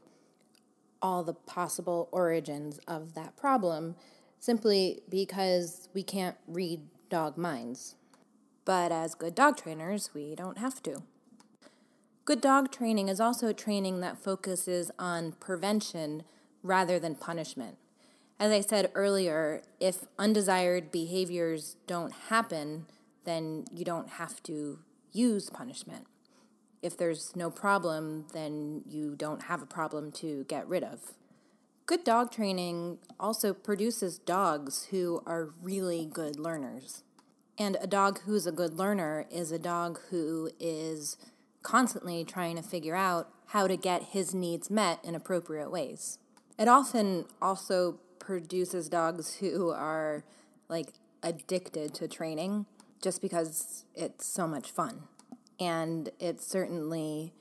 all 1.01 1.23
the 1.23 1.33
possible 1.33 2.09
origins 2.11 2.79
of 2.87 3.13
that 3.13 3.35
problem 3.37 3.95
simply 4.39 5.01
because 5.09 5.89
we 5.93 6.03
can't 6.03 6.37
read 6.47 6.81
dog 7.09 7.37
minds. 7.37 7.95
But 8.65 8.91
as 8.91 9.15
good 9.15 9.35
dog 9.35 9.57
trainers, 9.57 10.11
we 10.13 10.35
don't 10.35 10.57
have 10.57 10.83
to. 10.83 11.03
Good 12.25 12.41
dog 12.41 12.71
training 12.71 13.07
is 13.07 13.21
also 13.21 13.53
training 13.53 14.01
that 14.01 14.17
focuses 14.17 14.91
on 14.99 15.31
prevention 15.33 16.23
rather 16.61 16.99
than 16.99 17.15
punishment. 17.15 17.77
As 18.39 18.51
I 18.51 18.61
said 18.61 18.91
earlier, 18.93 19.61
if 19.79 20.05
undesired 20.19 20.91
behaviors 20.91 21.77
don't 21.87 22.11
happen, 22.11 22.85
then 23.27 23.65
you 23.73 23.83
don't 23.83 24.07
have 24.11 24.41
to 24.43 24.79
use 25.11 25.49
punishment. 25.49 26.07
If 26.81 26.97
there's 26.97 27.35
no 27.35 27.51
problem, 27.51 28.25
then 28.33 28.83
you 28.87 29.15
don't 29.17 29.43
have 29.43 29.61
a 29.61 29.65
problem 29.65 30.13
to 30.13 30.45
get 30.47 30.65
rid 30.67 30.83
of. 30.83 31.13
Good 31.85 32.05
dog 32.05 32.31
training 32.31 32.99
also 33.19 33.53
produces 33.53 34.17
dogs 34.17 34.87
who 34.91 35.21
are 35.25 35.49
really 35.61 36.05
good 36.05 36.39
learners. 36.39 37.03
And 37.57 37.77
a 37.81 37.87
dog 37.87 38.21
who's 38.21 38.47
a 38.47 38.51
good 38.51 38.73
learner 38.77 39.25
is 39.29 39.51
a 39.51 39.59
dog 39.59 39.99
who 40.09 40.49
is 40.57 41.17
constantly 41.63 42.23
trying 42.23 42.55
to 42.55 42.61
figure 42.61 42.95
out 42.95 43.29
how 43.47 43.67
to 43.67 43.75
get 43.75 44.03
his 44.03 44.33
needs 44.33 44.69
met 44.69 45.03
in 45.03 45.15
appropriate 45.15 45.69
ways. 45.69 46.17
It 46.57 46.69
often 46.69 47.25
also 47.41 47.99
produces 48.19 48.87
dogs 48.87 49.35
who 49.35 49.71
are 49.71 50.23
like 50.69 50.93
addicted 51.21 51.93
to 51.95 52.07
training 52.07 52.67
just 53.01 53.21
because 53.21 53.85
it's 53.95 54.25
so 54.25 54.47
much 54.47 54.71
fun. 54.71 55.03
And 55.59 56.09
it's 56.19 56.45
certainly 56.45 57.33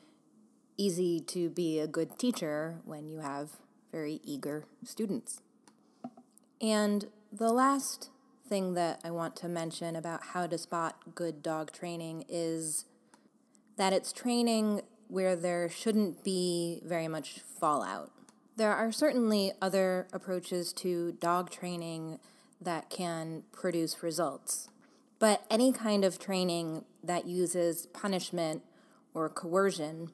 easy 0.77 1.21
to 1.21 1.49
be 1.49 1.79
a 1.79 1.87
good 1.87 2.19
teacher 2.19 2.81
when 2.85 3.09
you 3.09 3.21
have 3.21 3.51
very 3.93 4.21
eager 4.25 4.67
students. 4.85 5.41
And 6.61 7.07
the 7.33 7.53
last 7.53 8.11
thing 8.49 8.75
that 8.75 9.01
I 9.05 9.11
want 9.11 9.37
to 9.37 9.49
mention 9.49 9.97
about 9.97 10.23
how 10.33 10.47
to 10.47 10.59
spot 10.59 11.15
good 11.15 11.43
dog 11.43 11.73
training 11.73 12.25
is 12.29 12.85
that 13.77 13.93
it's 13.93 14.13
training 14.13 14.83
where 15.09 15.37
there 15.37 15.69
shouldn't 15.69 16.25
be 16.25 16.81
very 16.85 17.09
much 17.09 17.41
fallout. 17.41 18.11
There 18.57 18.73
are 18.73 18.91
certainly 18.91 19.53
other 19.61 20.09
approaches 20.13 20.73
to 20.75 21.13
dog 21.13 21.51
training 21.51 22.19
that 22.61 22.89
can 22.89 23.43
produce 23.53 24.03
results, 24.03 24.69
but 25.19 25.45
any 25.51 25.73
kind 25.73 26.05
of 26.05 26.19
training 26.19 26.85
that 27.03 27.27
uses 27.27 27.87
punishment 27.87 28.63
or 29.15 29.29
coercion 29.29 30.11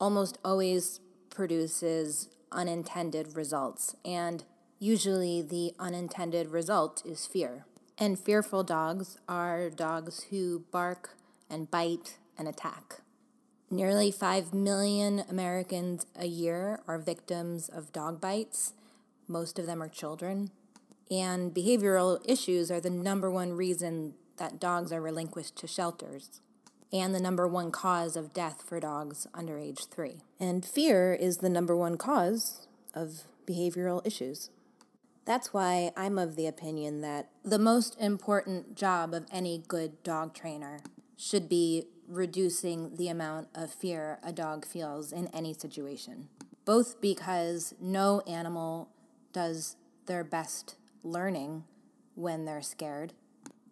almost 0.00 0.38
always 0.44 1.00
produces 1.30 2.28
unintended 2.50 3.36
results, 3.36 3.94
and 4.04 4.44
usually 4.78 5.42
the 5.42 5.72
unintended 5.78 6.48
result 6.48 7.02
is 7.04 7.26
fear. 7.26 7.64
And 7.96 8.18
fearful 8.18 8.64
dogs 8.64 9.18
are 9.28 9.70
dogs 9.70 10.26
who 10.30 10.64
bark 10.70 11.16
and 11.48 11.70
bite 11.70 12.16
and 12.36 12.48
attack. 12.48 13.00
Nearly 13.70 14.10
5 14.10 14.52
million 14.52 15.24
Americans 15.30 16.06
a 16.16 16.26
year 16.26 16.80
are 16.86 16.98
victims 16.98 17.68
of 17.68 17.92
dog 17.92 18.20
bites. 18.20 18.72
Most 19.26 19.58
of 19.58 19.66
them 19.66 19.82
are 19.82 19.88
children. 19.88 20.50
And 21.10 21.54
behavioral 21.54 22.20
issues 22.24 22.70
are 22.70 22.80
the 22.80 22.90
number 22.90 23.30
one 23.30 23.52
reason 23.52 24.14
that 24.36 24.60
dogs 24.60 24.92
are 24.92 25.00
relinquished 25.00 25.56
to 25.56 25.66
shelters, 25.66 26.40
and 26.92 27.14
the 27.14 27.20
number 27.20 27.46
one 27.46 27.70
cause 27.70 28.16
of 28.16 28.32
death 28.32 28.62
for 28.66 28.78
dogs 28.80 29.26
under 29.34 29.58
age 29.58 29.86
three. 29.86 30.22
And 30.38 30.64
fear 30.64 31.14
is 31.14 31.38
the 31.38 31.48
number 31.48 31.76
one 31.76 31.96
cause 31.96 32.66
of 32.94 33.24
behavioral 33.46 34.06
issues. 34.06 34.50
That's 35.24 35.54
why 35.54 35.90
I'm 35.96 36.18
of 36.18 36.36
the 36.36 36.46
opinion 36.46 37.00
that 37.00 37.30
the 37.44 37.58
most 37.58 37.96
important 37.98 38.76
job 38.76 39.14
of 39.14 39.26
any 39.32 39.62
good 39.66 40.02
dog 40.02 40.34
trainer 40.34 40.80
should 41.16 41.48
be 41.48 41.86
reducing 42.06 42.96
the 42.96 43.08
amount 43.08 43.48
of 43.54 43.72
fear 43.72 44.18
a 44.22 44.32
dog 44.32 44.66
feels 44.66 45.12
in 45.12 45.28
any 45.28 45.54
situation. 45.54 46.28
Both 46.64 47.00
because 47.00 47.74
no 47.80 48.20
animal 48.26 48.90
does 49.32 49.76
their 50.06 50.24
best 50.24 50.76
learning 51.02 51.64
when 52.14 52.44
they're 52.44 52.62
scared, 52.62 53.12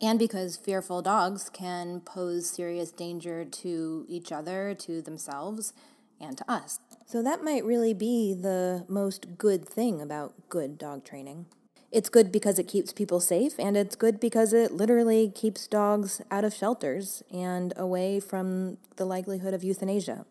and 0.02 0.18
because 0.18 0.56
fearful 0.56 1.00
dogs 1.00 1.48
can 1.48 2.00
pose 2.00 2.50
serious 2.50 2.90
danger 2.90 3.44
to 3.44 4.04
each 4.08 4.32
other, 4.32 4.74
to 4.74 5.00
themselves, 5.00 5.72
and 6.20 6.36
to 6.36 6.50
us. 6.50 6.80
So 7.06 7.22
that 7.22 7.44
might 7.44 7.64
really 7.64 7.94
be 7.94 8.34
the 8.34 8.84
most 8.88 9.38
good 9.38 9.66
thing 9.66 10.02
about 10.02 10.34
good 10.48 10.76
dog 10.76 11.04
training. 11.04 11.46
It's 11.92 12.08
good 12.08 12.32
because 12.32 12.58
it 12.58 12.66
keeps 12.66 12.92
people 12.92 13.20
safe, 13.20 13.58
and 13.58 13.76
it's 13.76 13.96
good 13.96 14.18
because 14.18 14.52
it 14.52 14.72
literally 14.72 15.30
keeps 15.32 15.66
dogs 15.66 16.22
out 16.30 16.44
of 16.44 16.54
shelters 16.54 17.22
and 17.32 17.72
away 17.76 18.18
from 18.18 18.78
the 18.96 19.04
likelihood 19.04 19.54
of 19.54 19.62
euthanasia. 19.62 20.24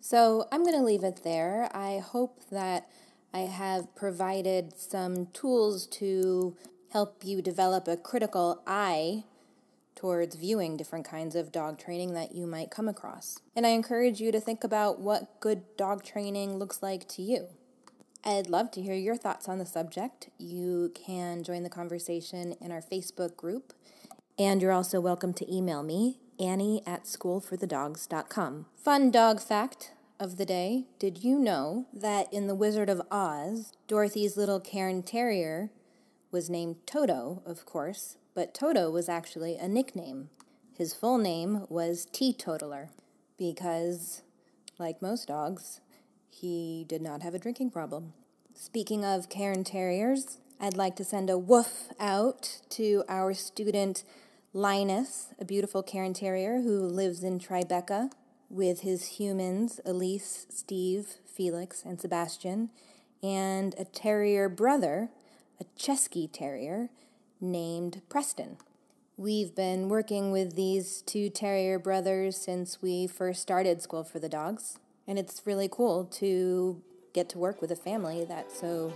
So 0.00 0.46
I'm 0.52 0.62
going 0.62 0.78
to 0.78 0.84
leave 0.84 1.02
it 1.02 1.24
there. 1.24 1.68
I 1.74 1.98
hope 1.98 2.40
that 2.50 2.88
I 3.32 3.40
have 3.40 3.92
provided 3.96 4.78
some 4.78 5.26
tools 5.32 5.86
to 5.88 6.56
help 6.94 7.24
you 7.24 7.42
develop 7.42 7.88
a 7.88 7.96
critical 7.96 8.62
eye 8.68 9.24
towards 9.96 10.36
viewing 10.36 10.76
different 10.76 11.04
kinds 11.04 11.34
of 11.34 11.50
dog 11.50 11.76
training 11.76 12.14
that 12.14 12.32
you 12.32 12.46
might 12.46 12.70
come 12.70 12.86
across. 12.86 13.40
And 13.56 13.66
I 13.66 13.70
encourage 13.70 14.20
you 14.20 14.30
to 14.30 14.38
think 14.38 14.62
about 14.62 15.00
what 15.00 15.40
good 15.40 15.64
dog 15.76 16.04
training 16.04 16.56
looks 16.56 16.84
like 16.84 17.08
to 17.08 17.22
you. 17.22 17.48
I'd 18.24 18.48
love 18.48 18.70
to 18.72 18.80
hear 18.80 18.94
your 18.94 19.16
thoughts 19.16 19.48
on 19.48 19.58
the 19.58 19.66
subject. 19.66 20.30
You 20.38 20.92
can 20.94 21.42
join 21.42 21.64
the 21.64 21.68
conversation 21.68 22.54
in 22.60 22.70
our 22.70 22.80
Facebook 22.80 23.36
group, 23.36 23.72
and 24.38 24.62
you're 24.62 24.70
also 24.70 25.00
welcome 25.00 25.34
to 25.34 25.52
email 25.52 25.82
me, 25.82 26.20
Annie 26.38 26.80
at 26.86 27.06
schoolforthedogs.com. 27.06 28.66
Fun 28.76 29.10
dog 29.10 29.40
fact 29.40 29.90
of 30.20 30.36
the 30.36 30.46
day 30.46 30.84
Did 31.00 31.24
you 31.24 31.40
know 31.40 31.86
that 31.92 32.32
in 32.32 32.46
The 32.46 32.54
Wizard 32.54 32.88
of 32.88 33.02
Oz, 33.10 33.72
Dorothy's 33.88 34.36
little 34.36 34.60
Cairn 34.60 35.02
Terrier 35.02 35.70
was 36.34 36.50
named 36.50 36.74
Toto, 36.84 37.40
of 37.46 37.64
course, 37.64 38.16
but 38.34 38.52
Toto 38.52 38.90
was 38.90 39.08
actually 39.08 39.54
a 39.54 39.68
nickname. 39.68 40.30
His 40.76 40.92
full 40.92 41.16
name 41.16 41.64
was 41.68 42.08
Teetotaler 42.10 42.90
because, 43.38 44.22
like 44.76 45.00
most 45.00 45.28
dogs, 45.28 45.80
he 46.28 46.84
did 46.88 47.00
not 47.00 47.22
have 47.22 47.34
a 47.34 47.38
drinking 47.38 47.70
problem. 47.70 48.14
Speaking 48.52 49.04
of 49.04 49.28
Cairn 49.28 49.62
Terriers, 49.62 50.38
I'd 50.60 50.76
like 50.76 50.96
to 50.96 51.04
send 51.04 51.30
a 51.30 51.38
woof 51.38 51.90
out 52.00 52.62
to 52.70 53.04
our 53.08 53.32
student 53.32 54.02
Linus, 54.52 55.28
a 55.38 55.44
beautiful 55.44 55.84
Cairn 55.84 56.14
Terrier 56.14 56.62
who 56.62 56.80
lives 56.80 57.22
in 57.22 57.38
Tribeca 57.38 58.10
with 58.50 58.80
his 58.80 59.06
humans, 59.20 59.78
Elise, 59.86 60.46
Steve, 60.50 61.06
Felix, 61.32 61.84
and 61.84 62.00
Sebastian, 62.00 62.70
and 63.22 63.76
a 63.78 63.84
terrier 63.84 64.48
brother, 64.48 65.10
Cesky 65.78 66.28
Terrier, 66.30 66.90
named 67.40 68.02
Preston. 68.08 68.56
We've 69.16 69.54
been 69.54 69.88
working 69.88 70.32
with 70.32 70.56
these 70.56 71.02
two 71.02 71.30
terrier 71.30 71.78
brothers 71.78 72.36
since 72.36 72.82
we 72.82 73.06
first 73.06 73.42
started 73.42 73.80
School 73.80 74.02
for 74.02 74.18
the 74.18 74.28
Dogs. 74.28 74.78
And 75.06 75.18
it's 75.18 75.42
really 75.44 75.68
cool 75.70 76.04
to 76.06 76.82
get 77.12 77.28
to 77.30 77.38
work 77.38 77.60
with 77.60 77.70
a 77.70 77.76
family 77.76 78.24
that's 78.24 78.58
so 78.58 78.92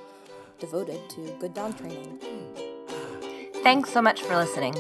devoted 0.59 1.09
to 1.11 1.37
good 1.39 1.55
dog 1.55 1.79
training. 1.79 2.19
Thanks 3.63 3.91
so 3.91 4.03
much 4.03 4.23
for 4.23 4.37
listening. 4.37 4.75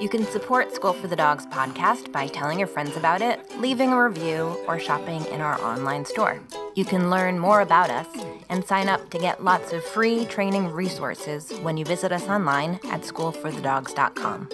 You 0.00 0.08
can 0.08 0.24
support 0.26 0.74
School 0.74 0.92
for 0.92 1.08
the 1.08 1.16
Dogs 1.16 1.46
podcast 1.46 2.10
by 2.12 2.26
telling 2.28 2.58
your 2.58 2.68
friends 2.68 2.96
about 2.96 3.20
it, 3.20 3.40
leaving 3.60 3.92
a 3.92 4.02
review, 4.02 4.56
or 4.66 4.78
shopping 4.78 5.24
in 5.26 5.40
our 5.40 5.60
online 5.60 6.04
store. 6.04 6.40
You 6.80 6.86
can 6.86 7.10
learn 7.10 7.38
more 7.38 7.60
about 7.60 7.90
us 7.90 8.06
and 8.48 8.64
sign 8.64 8.88
up 8.88 9.10
to 9.10 9.18
get 9.18 9.44
lots 9.44 9.74
of 9.74 9.84
free 9.84 10.24
training 10.24 10.68
resources 10.68 11.52
when 11.60 11.76
you 11.76 11.84
visit 11.84 12.10
us 12.10 12.26
online 12.26 12.80
at 12.84 13.02
schoolforthedogs.com. 13.02 14.48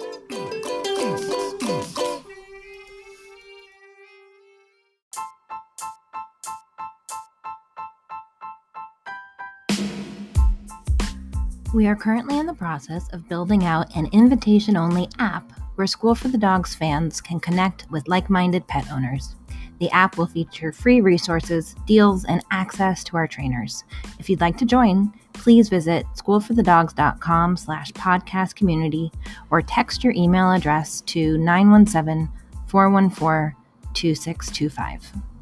We 11.73 11.87
are 11.87 11.95
currently 11.95 12.37
in 12.37 12.45
the 12.45 12.53
process 12.53 13.07
of 13.13 13.29
building 13.29 13.63
out 13.63 13.95
an 13.95 14.09
invitation 14.11 14.75
only 14.75 15.07
app 15.17 15.49
where 15.75 15.87
School 15.87 16.13
for 16.13 16.27
the 16.27 16.37
Dogs 16.37 16.75
fans 16.75 17.21
can 17.21 17.39
connect 17.39 17.89
with 17.89 18.05
like 18.09 18.29
minded 18.29 18.67
pet 18.67 18.91
owners. 18.91 19.37
The 19.79 19.89
app 19.91 20.17
will 20.17 20.27
feature 20.27 20.71
free 20.71 21.01
resources, 21.01 21.75
deals, 21.85 22.25
and 22.25 22.43
access 22.51 23.03
to 23.05 23.17
our 23.17 23.27
trainers. 23.27 23.83
If 24.19 24.29
you'd 24.29 24.41
like 24.41 24.57
to 24.57 24.65
join, 24.65 25.13
please 25.33 25.69
visit 25.69 26.05
schoolforthedogs.com 26.15 27.57
slash 27.57 27.91
podcast 27.91 28.55
community 28.55 29.11
or 29.51 29.61
text 29.61 30.03
your 30.03 30.13
email 30.13 30.51
address 30.51 31.01
to 31.01 31.37
917 31.37 32.29
414 32.67 33.55
2625. 33.93 35.36